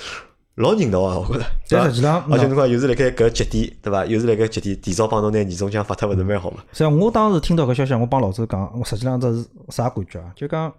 [0.57, 4.07] 老人道啊，我觉着，但实际上而且侬讲又是辣盖搿节点，对伐？
[4.07, 6.65] 又是辣盖节点，提早帮侬拿年终奖发脱，勿是蛮好嘛？
[6.73, 10.33] 所以我当时听到搿消息，我帮老周讲，我实际上这是啥感觉啊？
[10.35, 10.73] 就讲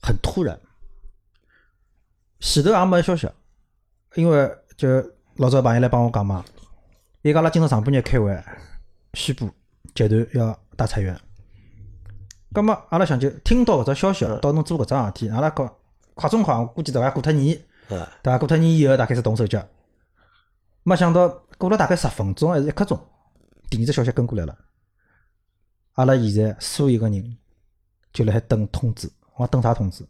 [0.00, 0.58] 很突然，
[2.40, 3.28] 前头也没消息，
[4.14, 4.88] 因为就
[5.36, 6.42] 老早朋友来帮我讲嘛，
[7.20, 8.42] 伊讲阿拉今朝上半日开会
[9.12, 9.50] 宣布
[9.94, 11.14] 集团要大裁员。
[12.52, 15.74] 葛么阿拉想就听到搿只消息，到侬做搿桩事体，阿拉讲
[16.14, 17.56] 快中快，我估计大概过脱年，
[17.88, 18.38] 啊，对伐？
[18.38, 19.66] 过脱年以后，大概是动手脚。
[20.82, 22.98] 没想到过了大概十分钟还是一刻钟，
[23.70, 24.56] 第二只消息跟过来了。
[25.94, 27.36] 阿拉现在所有个人
[28.12, 30.04] 就辣海等通知，我等啥通知？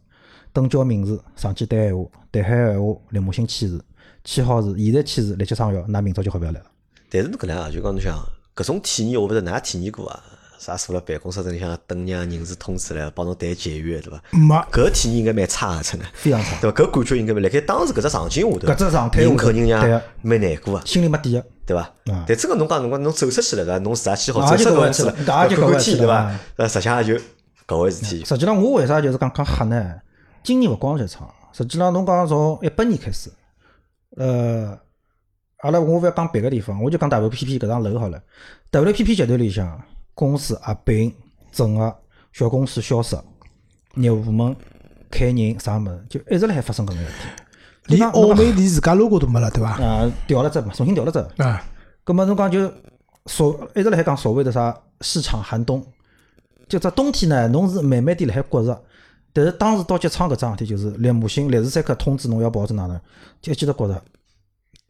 [0.51, 3.83] 等叫名字上去对闲话，对好闲话，立马性签字，
[4.23, 6.65] 签好字，现在签字立即生效，那明朝就好勿要来了。
[7.09, 8.17] 但是侬搿能啊，就讲侬想
[8.55, 10.23] 搿种体验，我勿知㑚体验过啊？
[10.63, 14.21] 啥坐辣办公室里向等让人事通知来帮侬谈解约，对伐？
[14.31, 16.77] 没搿体验应该蛮差个，真的，非常差，对伐？
[16.77, 21.45] 搿感觉应该辣盖当时搿只场景下头，搿只状态人肯定呀对个蛮难过个，心里没底个。
[21.65, 21.81] 对伐？
[22.11, 23.79] 啊但真个侬讲侬讲侬走出去了，对伐？
[23.79, 26.39] 侬自家签好啊走出搿回事了，就搿回事了搿也就搿看看天，对伐回事了啊？
[26.57, 27.13] 那实际上就
[27.67, 28.25] 搿回事体。
[28.25, 29.95] 实际上，我为啥就是讲讲吓呢？
[30.43, 33.29] 今年勿光剧场，实际上侬讲从一八年开始，
[34.17, 34.77] 呃，
[35.59, 38.21] 阿拉我勿要讲别个地方，我就讲 WPP 搿幢楼好了。
[38.71, 39.81] WPP 集团里向
[40.13, 41.13] 公司合并、
[41.51, 41.95] 整合、
[42.31, 43.17] 小公司消失、
[43.95, 44.55] 业务部门
[45.09, 47.43] 开人啥物事，就一直辣海发生搿种事体。
[47.97, 49.71] 连澳美连自家 logo 都没了，对伐？
[49.71, 51.19] 啊，调了只嘛，重新调了只。
[51.43, 51.61] 啊，
[52.03, 52.71] 葛么侬讲就
[53.25, 55.85] 所一直辣海讲所谓的啥市场寒冬，
[56.69, 58.83] 就只冬天呢，侬是慢慢地辣海觉着，
[59.33, 62.99] 但是当时到结仓搿桩事体，就是立马性立时三刻通知侬要跑者哪能，
[63.41, 64.01] 就一记头觉着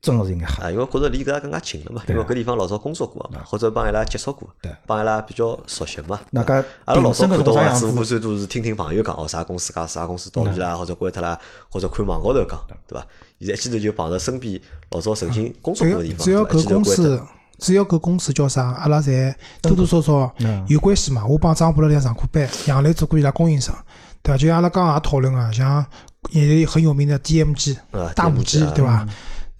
[0.03, 0.63] 真个是应该吓。
[0.65, 6.19] 啊，因为觉着离搿更加近了嘛，因为搿地方老早工作过嘛，或者帮伊拉接触过对，帮伊拉比较熟悉嘛。
[6.29, 11.39] 那个阿拉老早看到个子，种啥样子无最多是听听朋友讲哦，啥公司讲啥公司倒闭啦，或者关脱啦，
[11.69, 13.07] 或者看网高头讲，对伐？
[13.39, 14.59] 现在一记头就碰着身边
[14.91, 17.27] 老早曾经工作过个地方，只要搿公司脱，
[17.59, 21.25] 只要搿公司叫啥，阿拉侪多多少少嗯有关系嘛。
[21.25, 23.73] 我帮张博辣辣上过班，杨磊做过伊拉供应商，
[24.21, 24.37] 对伐？
[24.37, 25.85] 就像阿拉刚刚也讨论啊，像
[26.31, 29.07] 现在很有名的 DMG 啊大母鸡对伐？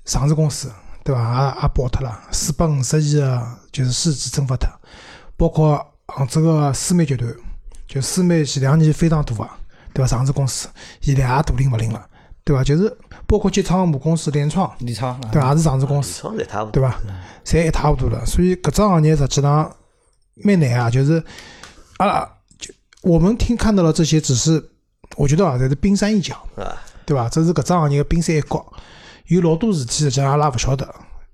[0.05, 0.71] 上市公司，
[1.03, 1.55] 对伐？
[1.55, 3.41] 也也爆脱了，四百五十亿个
[3.71, 4.69] 就是市值蒸发脱，
[5.37, 7.33] 包括杭州个思美集团，
[7.87, 9.57] 就思美前两年非常大啊，
[9.93, 10.07] 对伐？
[10.07, 10.67] 上市公司
[11.01, 12.05] 现在也大灵勿灵了，
[12.43, 12.63] 对伐？
[12.63, 12.95] 就是
[13.25, 15.51] 包括吉昌母公司联创，联创，对伐？
[15.51, 16.21] 也是上市公理司。
[16.71, 16.99] 对伐？
[17.45, 18.25] 侪一塌糊涂了。
[18.25, 19.73] 所以搿只行业实际上
[20.43, 21.23] 蛮难啊，就是
[21.97, 22.27] 啊，
[22.59, 24.63] 就我们听看到了这些，只是
[25.15, 26.75] 我觉得啊，这是冰山一角，啊，
[27.05, 27.29] 对伐？
[27.29, 28.73] 这是搿只行业的冰山一角，
[29.27, 30.87] 有老多事体实际上阿拉勿晓得。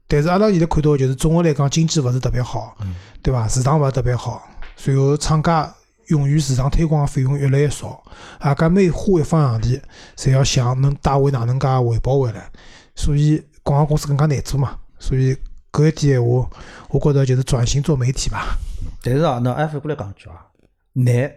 [0.07, 2.75] 但是阿拉现在看到，就是总的来讲，经济勿是特别好，
[3.21, 3.47] 对伐？
[3.47, 4.41] 市场勿是特别好，
[4.75, 5.71] 随后厂家
[6.07, 8.03] 用于市场推广的费用越来越少，
[8.39, 9.79] 啊，搿每花一方洋钿，
[10.15, 12.49] 侪要想能带回哪能介回报回来，
[12.95, 14.77] 所以广告公司更加难做嘛。
[14.97, 15.37] 所以
[15.71, 16.49] 搿一点闲话，
[16.89, 18.57] 我觉着就是转型做媒体吧。
[19.03, 20.47] 但是啊，那还反过来讲句啊，
[20.93, 21.31] 难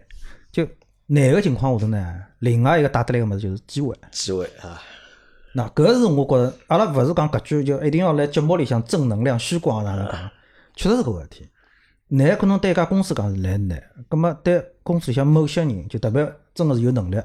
[0.50, 0.66] 就
[1.06, 3.94] 难个情况下头呢，另外一个带得来个物事就是机会。
[4.10, 4.80] 机会啊，
[5.54, 10.30] 那搿是我觉着，阿拉勿是讲搿句就一定要来节目里向正能量虚光哪能讲，
[10.74, 11.48] 确实是搿回事体。
[12.08, 17.16] 难可能对一家公司讲是来难，葛末对公司里向某些人，就特别真个是有能力、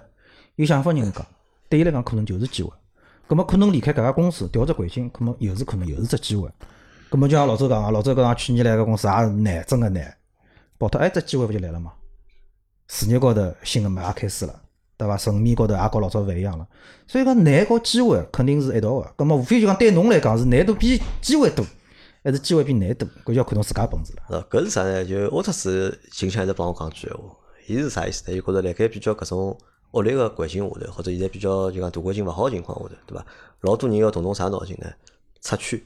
[0.56, 1.26] 有想法人讲，
[1.70, 2.72] 对伊来讲可能就是机会。
[3.28, 6.50] 葛末可能离开搿家公司，调只环境，可能又是可能又是只机会。
[7.10, 10.18] 葛末就像老周讲个，老周讲去年来个公司也是难，真个难，
[10.78, 11.94] 跑脱哎，只机会勿就来了嘛？
[12.88, 14.62] 事业高头新个嘛也开始了，
[14.98, 15.16] 对伐？
[15.16, 16.68] 层面高头也跟老早勿一样了。
[17.06, 19.14] 所以讲难和机会肯定是一道个。
[19.16, 21.66] 葛末无非就讲对侬来讲是难度比机会多，
[22.24, 23.08] 还是机会比难多？
[23.24, 24.24] 搿就要看侬自家本事了。
[24.30, 25.06] 呃，搿是啥呢？
[25.06, 27.24] 就沃特斯形象一直帮我讲句闲话，
[27.68, 28.36] 伊是啥意思呢？
[28.36, 29.58] 伊觉着辣盖比较搿种
[29.92, 33.26] 恶劣个环境下头，或者现在比较就讲大环境勿好个情况下头，对伐？
[33.62, 34.88] 老多人要动动啥脑筋呢？
[35.42, 35.82] 出圈，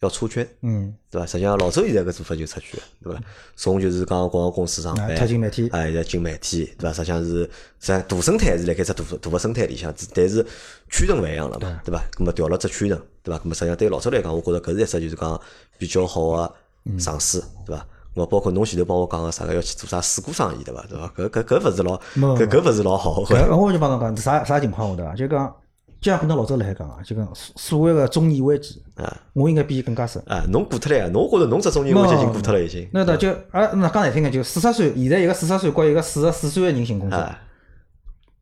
[0.00, 1.26] 要出圈，嗯，对伐？
[1.26, 3.20] 实际上老周现在搿做法就出圈，对伐？
[3.56, 6.92] 从就是讲广告公司上啊，班，踏进媒体，哎，要进媒体，对伐？
[6.92, 7.46] 实际上是，实
[7.80, 10.44] 际上大生态是辣盖只大大个生态里向，但是
[10.90, 12.02] 圈层勿一样了嘛，对伐？
[12.18, 13.42] 咁么调了只圈层，对伐？
[13.42, 15.40] 咁么实际上对老周来讲，我觉着搿是一只就是讲
[15.78, 16.54] 比较好个
[16.98, 17.86] 尝试，对伐？
[18.14, 20.84] 我包括侬前头帮我讲个啥个要去做啥水果生意，对伐？
[20.88, 21.12] 对伐？
[21.16, 21.96] 搿搿搿勿是老，
[22.36, 23.34] 搿搿勿是老好个。
[23.34, 25.14] 搿我就帮侬讲，啥啥情况下头啊？
[25.14, 25.54] 就讲，
[26.00, 30.22] 就像跟侬老早辣海讲啊，就讲所所谓个中年危机，啊我应该比伊更加深。
[30.26, 31.08] 啊，侬过脱了呀？
[31.12, 32.88] 侬觉着侬只中年危机已经过脱了已经。
[32.92, 37.40] 那的就啊，那讲难听点，就四十岁，现在一个四十岁和一个四十四岁个人寻工作，啊，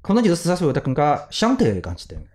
[0.02, 2.28] 可能就是四十岁会得更加相对来讲简单眼。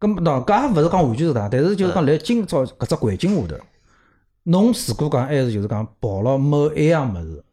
[0.00, 3.62] 咁么喏，搿也勿是讲完全是这样，但是就是讲辣今朝搿只环境下头，
[4.44, 7.44] 侬如果讲还是就是讲抱牢某一样物事，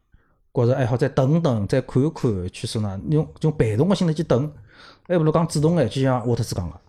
[0.53, 4.51] 觉着还好再等等，再看一看，去说呢，用用被动个心态去等，
[5.07, 6.79] 还不如讲主动眼，就像沃特斯讲个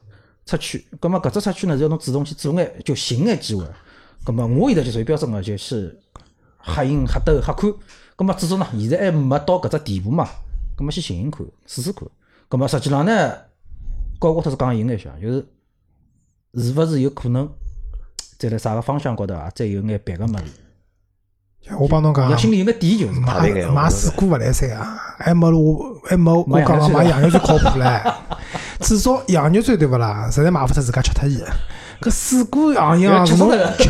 [0.46, 0.86] 出去。
[0.98, 3.64] 葛么搿只出去呢，是要侬主动去做眼，就寻眼机会。
[4.24, 5.98] 葛么我现在就属于标准个，就是
[6.64, 7.72] 瞎赢瞎斗瞎看。
[8.16, 10.28] 葛么至少呢，现在还没到搿只地步嘛，
[10.76, 12.08] 葛么先寻寻看，试试看。
[12.48, 13.32] 葛么实际上呢，
[14.18, 15.46] 跟沃特斯讲一眼像，就是
[16.54, 17.48] 是勿是有可能
[18.38, 20.44] 在辣啥个方向高头啊，再有眼别个物事。
[21.78, 23.20] 我帮侬讲要，心里有眼底就是。
[23.20, 28.14] 买买水果勿来三啊，还没我还没我讲个买羊肉最靠谱唻。
[28.80, 30.28] 至少羊肉最对勿啦？
[30.30, 31.42] 实在买勿出自家吃脱伊。
[32.00, 33.34] 搿水果行业啊，侬吃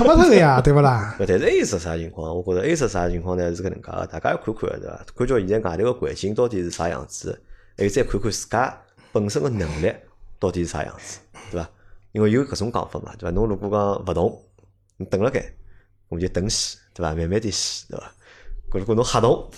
[0.02, 1.14] 勿脱个呀，对勿啦？
[1.18, 2.36] 搿 但是 A 是啥情况？
[2.36, 3.54] 我觉着 A 是啥情况呢？
[3.54, 5.00] 是搿能介个，大家要看看对伐？
[5.16, 7.40] 看叫现在外头个环境到底是啥样子，
[7.78, 8.76] 还有再看看自家
[9.12, 9.92] 本身个能力
[10.40, 11.20] 到底是啥样子，
[11.52, 11.68] 对伐？
[12.12, 13.34] 因为有搿种讲法嘛，对伐？
[13.34, 14.42] 侬如果讲勿动，
[14.96, 15.44] 你等辣盖，
[16.10, 17.14] 我们就等死，对伐？
[17.14, 18.12] 慢慢点死，对伐？
[18.70, 19.48] 搿如果侬瞎动，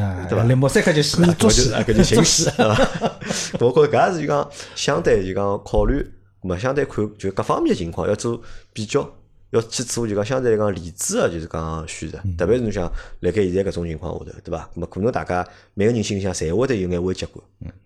[0.00, 1.36] 啊，对吧两毛三克就死了搿。
[1.38, 3.18] 就是啊搿就寻死，对伐？
[3.60, 6.06] 我觉着搿也是就讲相对就讲考虑，
[6.42, 8.40] 咾相对看就各方面的情况要做
[8.72, 9.10] 比较，
[9.50, 12.90] 要去做就讲相对来讲理智个就是讲选择，特别是侬想
[13.20, 14.68] 辣盖现在搿种情况下头，对伐？
[14.76, 17.34] 咾么可能大家每个人心里向侪会得有眼危机感，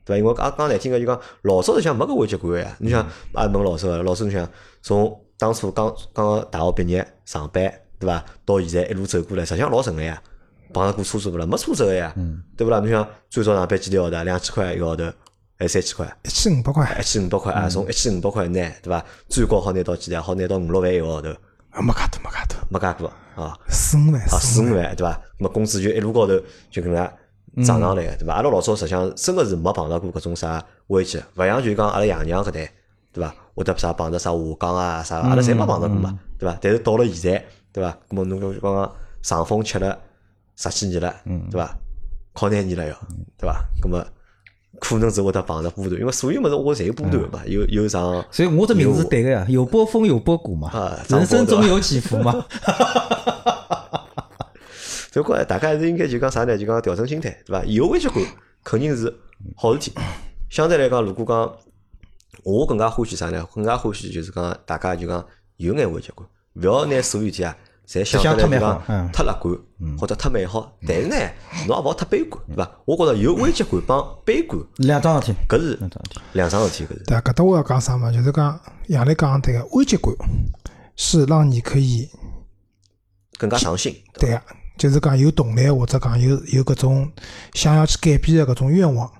[0.04, 0.18] 对伐？
[0.18, 2.76] 因为讲讲难听个就讲老早实际上没搿危机感个呀。
[2.80, 3.06] 侬想
[3.36, 4.48] 也问老师，老师侬想
[4.82, 8.24] 从当初刚刚刚大学毕业上班，对伐？
[8.44, 10.20] 到现在一路走过来，实际上老顺个呀。
[10.74, 11.46] 碰着过车子勿啦？
[11.46, 12.12] 没车走个呀，
[12.56, 12.80] 对勿啦？
[12.80, 14.22] 侬想最早上班几钿号头？
[14.24, 15.04] 两千块一个号头，
[15.56, 16.16] 还是三千块？
[16.24, 19.02] 一千五百块一，千五百块啊，从一千五百块拿，对伐？
[19.28, 20.20] 最高好拿到几钿？
[20.20, 21.30] 好拿到五六万一个号头，
[21.70, 24.94] 啊没介多没介多，没介过啊，四五万啊四四五万。
[24.96, 25.20] 对伐？
[25.38, 26.34] 那么工资就一路高头
[26.68, 26.94] 就搿能
[27.56, 28.34] 介涨上来个，对伐？
[28.34, 32.70] 阿拉老早实际上真个是没碰到过搿种啥危机，勿像就讲阿拉爷娘搿代，
[33.12, 33.32] 对伐？
[33.54, 36.58] 会得啥碰着啥下岗啊啥，阿拉侪没碰着过嘛，对伐？
[36.60, 37.44] 但是到了现在，
[37.76, 37.94] 对伐？
[38.08, 39.98] 那么侬讲讲讲上风吃了
[40.56, 41.14] 十几年了，
[41.50, 41.76] 对伐？
[42.32, 42.94] 靠廿年了要，
[43.36, 43.62] 对伐？
[43.82, 44.02] 那么
[44.80, 48.24] 可能是会得碰着波段，因为所有物事我侪有波段嘛，有有上。
[48.30, 52.32] 所以我这名字是对个呀，有波峰有波谷嘛啊，人生总有起伏嘛。
[55.12, 56.56] 所以讲，大家还是应该就讲啥呢？
[56.56, 57.62] 就讲调整心态，对伐？
[57.66, 58.16] 有危机感
[58.64, 59.14] 肯定是
[59.54, 59.92] 好事体。
[60.48, 61.54] 相对来讲，如果讲
[62.42, 63.46] 我更加欢喜啥呢？
[63.54, 65.22] 更加欢喜就是讲大家就讲
[65.56, 66.26] 有眼危机感，
[66.56, 69.54] 勿要拿所有事体啊，侪想得美好讲嗯太乐观
[69.98, 70.76] 或者太美好。
[70.86, 71.16] 但是呢，
[71.66, 72.70] 侬也勿好太悲观，对伐？
[72.84, 76.20] 我觉着有危机感帮悲观，两桩事体，搿是两桩事体。
[76.32, 77.04] 两桩事体，搿是。
[77.04, 78.10] 对啊，搿搭我要讲啥嘛？
[78.10, 80.12] 就是讲杨磊讲对个危机感
[80.96, 82.08] 是让你可以
[83.38, 84.42] 更加上心，对个，
[84.78, 87.12] 就是讲有动力或者讲有有搿种
[87.52, 89.10] 想要去改变的搿种愿望，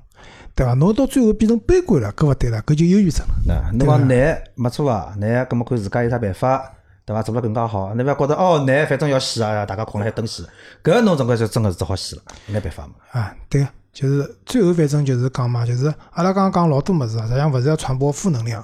[0.55, 0.73] 对伐？
[0.75, 3.35] 侬到最后变成悲观了，搿勿对了，搿就忧郁症了。
[3.47, 6.73] 那侬讲难没错啊，难，葛么看自家有啥办法，
[7.07, 7.23] 对伐？
[7.23, 10.47] 做了更加好，侬勿要觉得哦难，反正要死啊，大家困了海等死，
[10.83, 12.95] 搿侬总归就真个是只好死了，没办法嘛。
[13.13, 18.63] 啊，对个，就是最后反正就是讲嘛，就是阿拉刚刚讲老多物事啊，实际上勿是要传播负能量，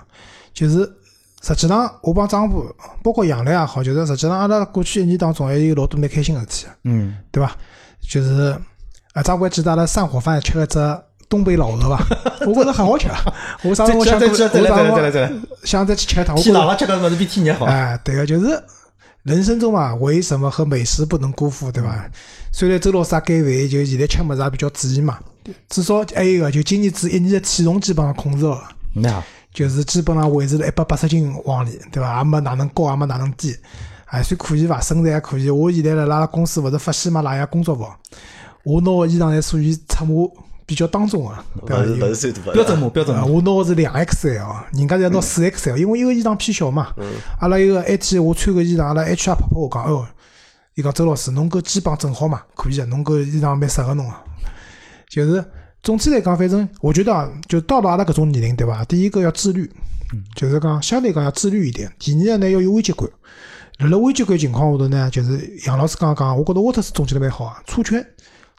[0.52, 0.80] 就是
[1.40, 2.64] 实际上我帮张部，
[3.02, 7.56] 包括杨澜也好，就是实际上阿拉过去一年当中还有老多蛮开心个事体，嗯，对伐？
[8.00, 8.56] 就是
[9.14, 10.78] 啊，张还记得阿拉散伙饭吃了只
[11.32, 12.06] 东北老鹅伐？
[12.44, 13.24] 我觉着很好吃啊。
[13.62, 15.32] 我上次我想过，我再来再再再，
[15.64, 16.36] 想再去吃一趟。
[16.36, 17.64] 我冷了吃个物事比天热好。
[17.64, 18.62] 哎，对个，就是
[19.22, 22.04] 人生中嘛，为什么和美食不能辜负，对伐？
[22.52, 25.18] 虽然周老师也减肥，就现在吃么子也比较注意嘛。
[25.70, 28.62] 至少还有一个，就今年子一年的体重基本上控制了，
[28.94, 29.22] 那，
[29.54, 32.18] 就是基本上维持了一百八十斤往里，对伐？
[32.18, 33.56] 也没哪能高，也没哪能低，
[34.04, 34.78] 还算可以伐？
[34.80, 35.48] 身材还可以。
[35.48, 37.86] 我现在辣拉拉公司勿是发喜马拉雅工作服，
[38.64, 40.28] 我拿个衣裳侪属于尺码
[40.66, 41.34] 比较当中个，
[41.66, 41.82] 对伐？
[41.82, 43.26] 勿是勿是最大的标准码标准啊，码。
[43.26, 46.92] 我拿个是两 XL，人家侪拿四 XL，因为一个衣裳偏小嘛。
[47.40, 50.06] 阿拉一个 H，我穿个衣裳，阿拉 HR 拍拍我讲，哦，
[50.74, 54.14] 伊讲周老师，侬搿肩膀正好嘛，可以个，侬搿衣裳蛮适合侬个。
[55.08, 55.44] 就是
[55.82, 58.84] 总体来讲，反正我觉得啊，就到了阿拉搿种年龄，对伐？
[58.84, 59.70] 第一个要自律，
[60.36, 61.92] 就是讲相对讲要自律一点。
[61.98, 63.08] 第二个呢，要有危机感。
[63.78, 68.06] 辣辣危机感情况下头呢，就是杨老师刚刚讲，我觉得沃特斯总结得蛮好啊，出圈。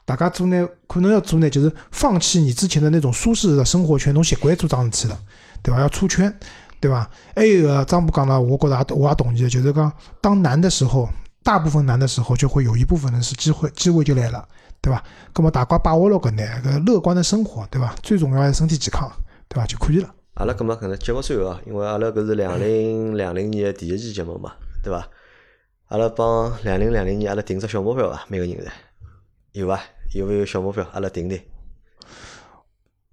[0.04, 5.18] 大家做呢，可能要做呢，就是放弃你之前的那种舒适的生活圈，侬习惯做桩事体了，
[5.62, 5.80] 对伐？
[5.80, 6.32] 要出圈，
[6.78, 7.08] 对伐？
[7.34, 9.90] 还有个张部讲了，我觉得也我也同意的，就是讲
[10.20, 11.08] 当难的时候，
[11.42, 14.46] 大部分难的时候，就会有一部分人是机会，机会就来了，
[14.82, 15.02] 对伐？
[15.34, 17.94] 那么大家把握了搿呢，搿乐观的生活，对伐？
[18.02, 19.10] 最重要还是身体健康，
[19.48, 19.66] 对伐？
[19.66, 20.14] 就可以了。
[20.34, 24.52] 阿拉搿么可能节目最后啊，因为阿拉搿是两零两零年的第一期节目嘛，
[24.82, 25.08] 对伐？
[25.88, 28.24] 阿拉帮两零两零年阿拉定只小目标伐？
[28.28, 28.68] 每个人侪
[29.54, 29.80] 有伐？
[30.12, 30.84] 有没有小目标？
[30.92, 31.40] 阿拉定定。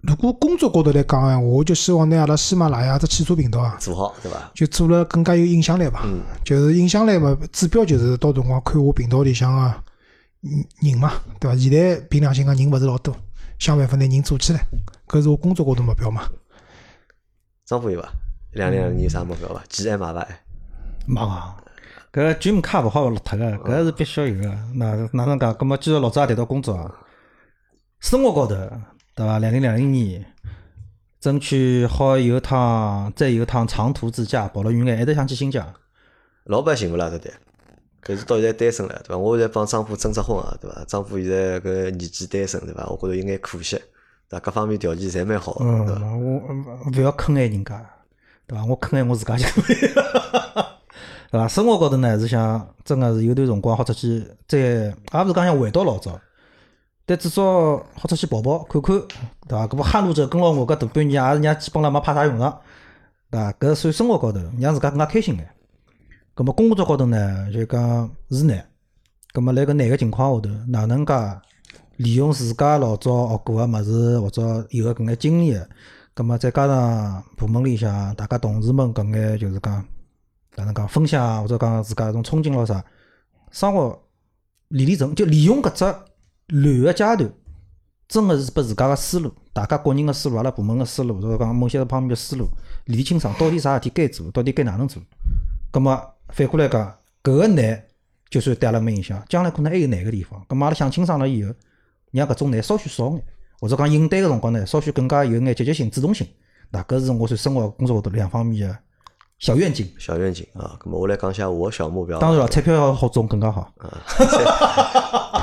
[0.00, 4.50] 如果工作高头来讲闲话，我就希望拿阿拉喜马拉雅只汽车频道啊，做好，对伐？
[4.52, 6.02] 就做了更加有影响力吧。
[6.04, 9.74] 嗯，就是影响力嘛，指标就是到辰光看我频道里向个
[10.42, 11.56] 嗯人嘛，对伐？
[11.56, 13.14] 现在凭良心讲人勿是老多，
[13.60, 14.66] 想办法拿人做起来，
[15.06, 16.28] 搿是我工作高头目标嘛。
[17.64, 18.12] 张波有伐？
[18.54, 19.62] 两零两零年有啥目标伐？
[19.68, 20.26] 几爱买伐？
[21.06, 21.56] 忙啊，
[22.12, 24.48] 搿 dream 卡勿好落脱个，搿是必须要有个。
[24.74, 25.54] 哪哪能讲？
[25.54, 26.94] 葛末既然老早也谈到工作啊，
[28.00, 28.54] 生活高头
[29.14, 29.38] 对伐？
[29.38, 30.22] 两零两零年，
[31.18, 35.66] 争取好有趟再有趟长途自驾，跑了远眼，还得想去新疆。
[36.44, 37.06] 老板寻勿啦？
[37.06, 37.32] 搿对，
[38.04, 39.16] 搿是到现在单身了，对伐？
[39.16, 40.84] 我现在帮丈夫征只婚啊，对伐？
[40.86, 42.84] 丈夫现在搿年纪单身，对伐？
[42.88, 43.76] 我觉着有眼可惜，
[44.28, 44.40] 对伐？
[44.40, 47.82] 各方面条件侪蛮好对伐？，我勿要坑害人家，
[48.46, 48.66] 对伐？
[48.66, 50.71] 我坑害我自家就可以了，
[51.32, 51.48] 对伐？
[51.48, 56.20] 生活高头呢是想真个是有段辰光好出去再，也勿是讲想回到老早，
[57.06, 57.42] 但至少
[57.94, 59.00] 好出去跑跑看看，
[59.48, 59.66] 对伐？
[59.66, 62.60] 搿不撼路者跟牢我搿大半年，也是让基本上没派啥用场，
[63.30, 63.52] 对伐？
[63.52, 65.48] 搿算生活高头让自家更加开心眼。
[66.34, 68.62] 葛末工作高头呢，就讲是难。
[69.32, 71.14] 葛末辣搿难个情况下头，哪能介
[71.96, 75.66] 利用自家老早学过个物事，或者有个搿眼经验，
[76.12, 79.82] 葛末再加上部门里向大家同事们搿眼就是讲
[80.56, 82.84] 哪能讲分享啊，或者讲自家一种憧憬咯啥，
[83.50, 84.02] 生活
[84.68, 85.84] 理理成，就利用搿只
[86.48, 87.32] 乱个阶段，
[88.08, 92.46] 真个是拨自家个思路，大家个人个思路，阿拉部门个思路，或者讲某些方面个思路
[92.84, 95.02] 理清爽，到底啥事体该做，到底该哪能做。
[95.70, 97.84] 葛末反过来讲，搿个难
[98.28, 100.44] 就算对阿拉没影响，将来可能还有难个地方。
[100.46, 101.54] 葛末阿拉想清爽了以后，
[102.10, 103.24] 让搿种难稍许少眼，
[103.58, 106.26] 或者讲应对个辰光呢，稍许更加有眼积极性、主动性。
[106.70, 108.76] 那搿是我算生活工作高头两方面个
[109.42, 109.92] 小愿景。
[109.98, 112.16] 小愿景啊，咁么我来讲一下我小目标。
[112.20, 113.68] 当然了，彩票要好中更加好。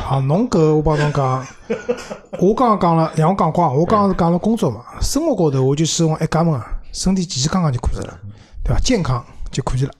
[0.09, 1.45] 啊， 侬搿我帮侬讲，
[2.39, 8.17] 我刚刚讲了，像我讲过啊，我刚刚是讲了工作嘛，生活高头我就希望一家门啊，身体健健康康就可以了，
[8.63, 8.79] 对伐？
[8.79, 9.21] 健康
[9.51, 9.93] 就可以了。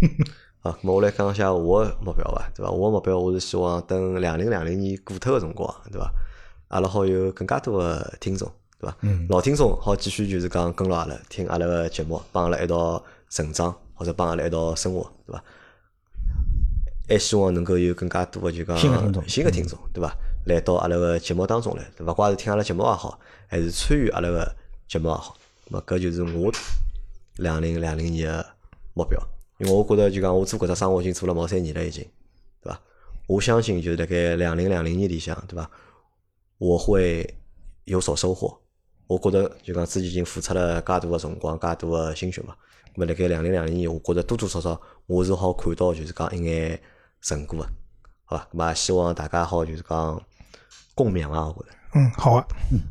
[0.64, 2.70] 啊，咁么我来讲一下我的目标伐，对伐？
[2.72, 6.10] 我的目标我是希望等两零两零年过脱个辰光，对伐？
[6.68, 8.50] 阿拉好有更加多个听众，
[8.84, 9.26] 对伐？
[9.28, 15.44] 老听众好继续就是讲跟牢阿拉听阿拉个节目，帮阿拉一道成长，或者帮阿拉一道生活，对伐？
[17.08, 20.14] 还希望能够有更加多个就讲新的听众新个听众，对伐？
[20.46, 21.84] 来到阿拉个节目当中来？
[22.00, 24.56] 勿怪是听阿拉节目也好，还是参与阿拉个
[24.88, 25.36] 节目也好，
[25.68, 26.52] 咁么搿就是我
[27.36, 28.46] 两零两零年个
[28.94, 29.18] 目标。
[29.58, 32.02] 因为我觉得就讲我做搿只生活已经做了毛三年了，已经，
[32.62, 32.80] 对伐？
[33.26, 35.70] 我相信就是辣盖两零两零年里向，对伐？
[36.58, 37.36] 我会
[37.84, 38.60] 有所收获。
[39.06, 42.54] 我觉得就讲自己已经付出了介多个辰光、介多个心血嘛。
[42.94, 46.80] 咁么辣盖两零两零年，我觉着多多少少我是好看到就是讲一眼
[47.20, 47.66] 成果个，
[48.24, 48.48] 好伐？
[48.52, 50.22] 咁么也希望大家好就是讲
[50.94, 52.46] 共勉啊，我觉着，嗯，好啊，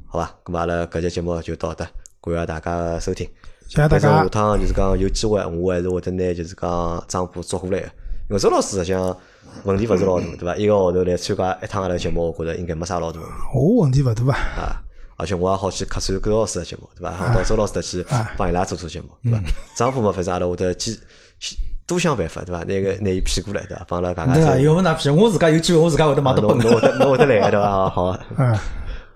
[0.08, 0.36] 好伐？
[0.44, 1.86] 咁么阿拉搿节节目就到这，
[2.22, 3.26] 感谢大家个收听。
[3.68, 4.28] 谢谢大家下。
[4.28, 7.86] 趟就是讲有机会，我还是会得拿就是讲张波捉过来个。
[8.30, 9.18] 因为周老师实际上
[9.64, 10.56] 问题勿是老大，对伐？
[10.58, 13.22] 一个号头来参加一趟阿拉节目，我觉着应该没啥老大
[13.56, 14.34] 我问题勿大吧？
[14.34, 14.84] 啊。
[15.24, 17.34] 而且我也好去客串各老师的节目，对伐？
[17.34, 18.06] 到周老师搭去
[18.36, 19.40] 帮伊拉做做节目，对伐？
[19.74, 21.00] 张虎嘛，反正阿拉会得几
[21.88, 22.60] 多想办法，对伐？
[22.60, 23.86] 拿个拿伊骗过来，对伐？
[23.88, 24.60] 帮阿拉讲讲对啊，再。
[24.60, 25.16] 有哪骗？
[25.16, 27.90] 我自家有机会，我自家会得买得本侬侬会得侬会得来个对伐？
[27.90, 28.20] 好。
[28.38, 28.58] 嗯，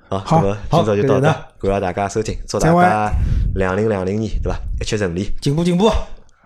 [0.08, 3.12] 好，好那么今朝就到这好感谢，大家收听，祝大家
[3.55, 4.58] 两零两零年对吧？
[4.80, 5.91] 一切顺利，进步进步。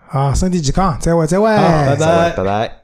[0.08, 2.81] 好，身体健康，再会，再会，好拜拜再会拜拜。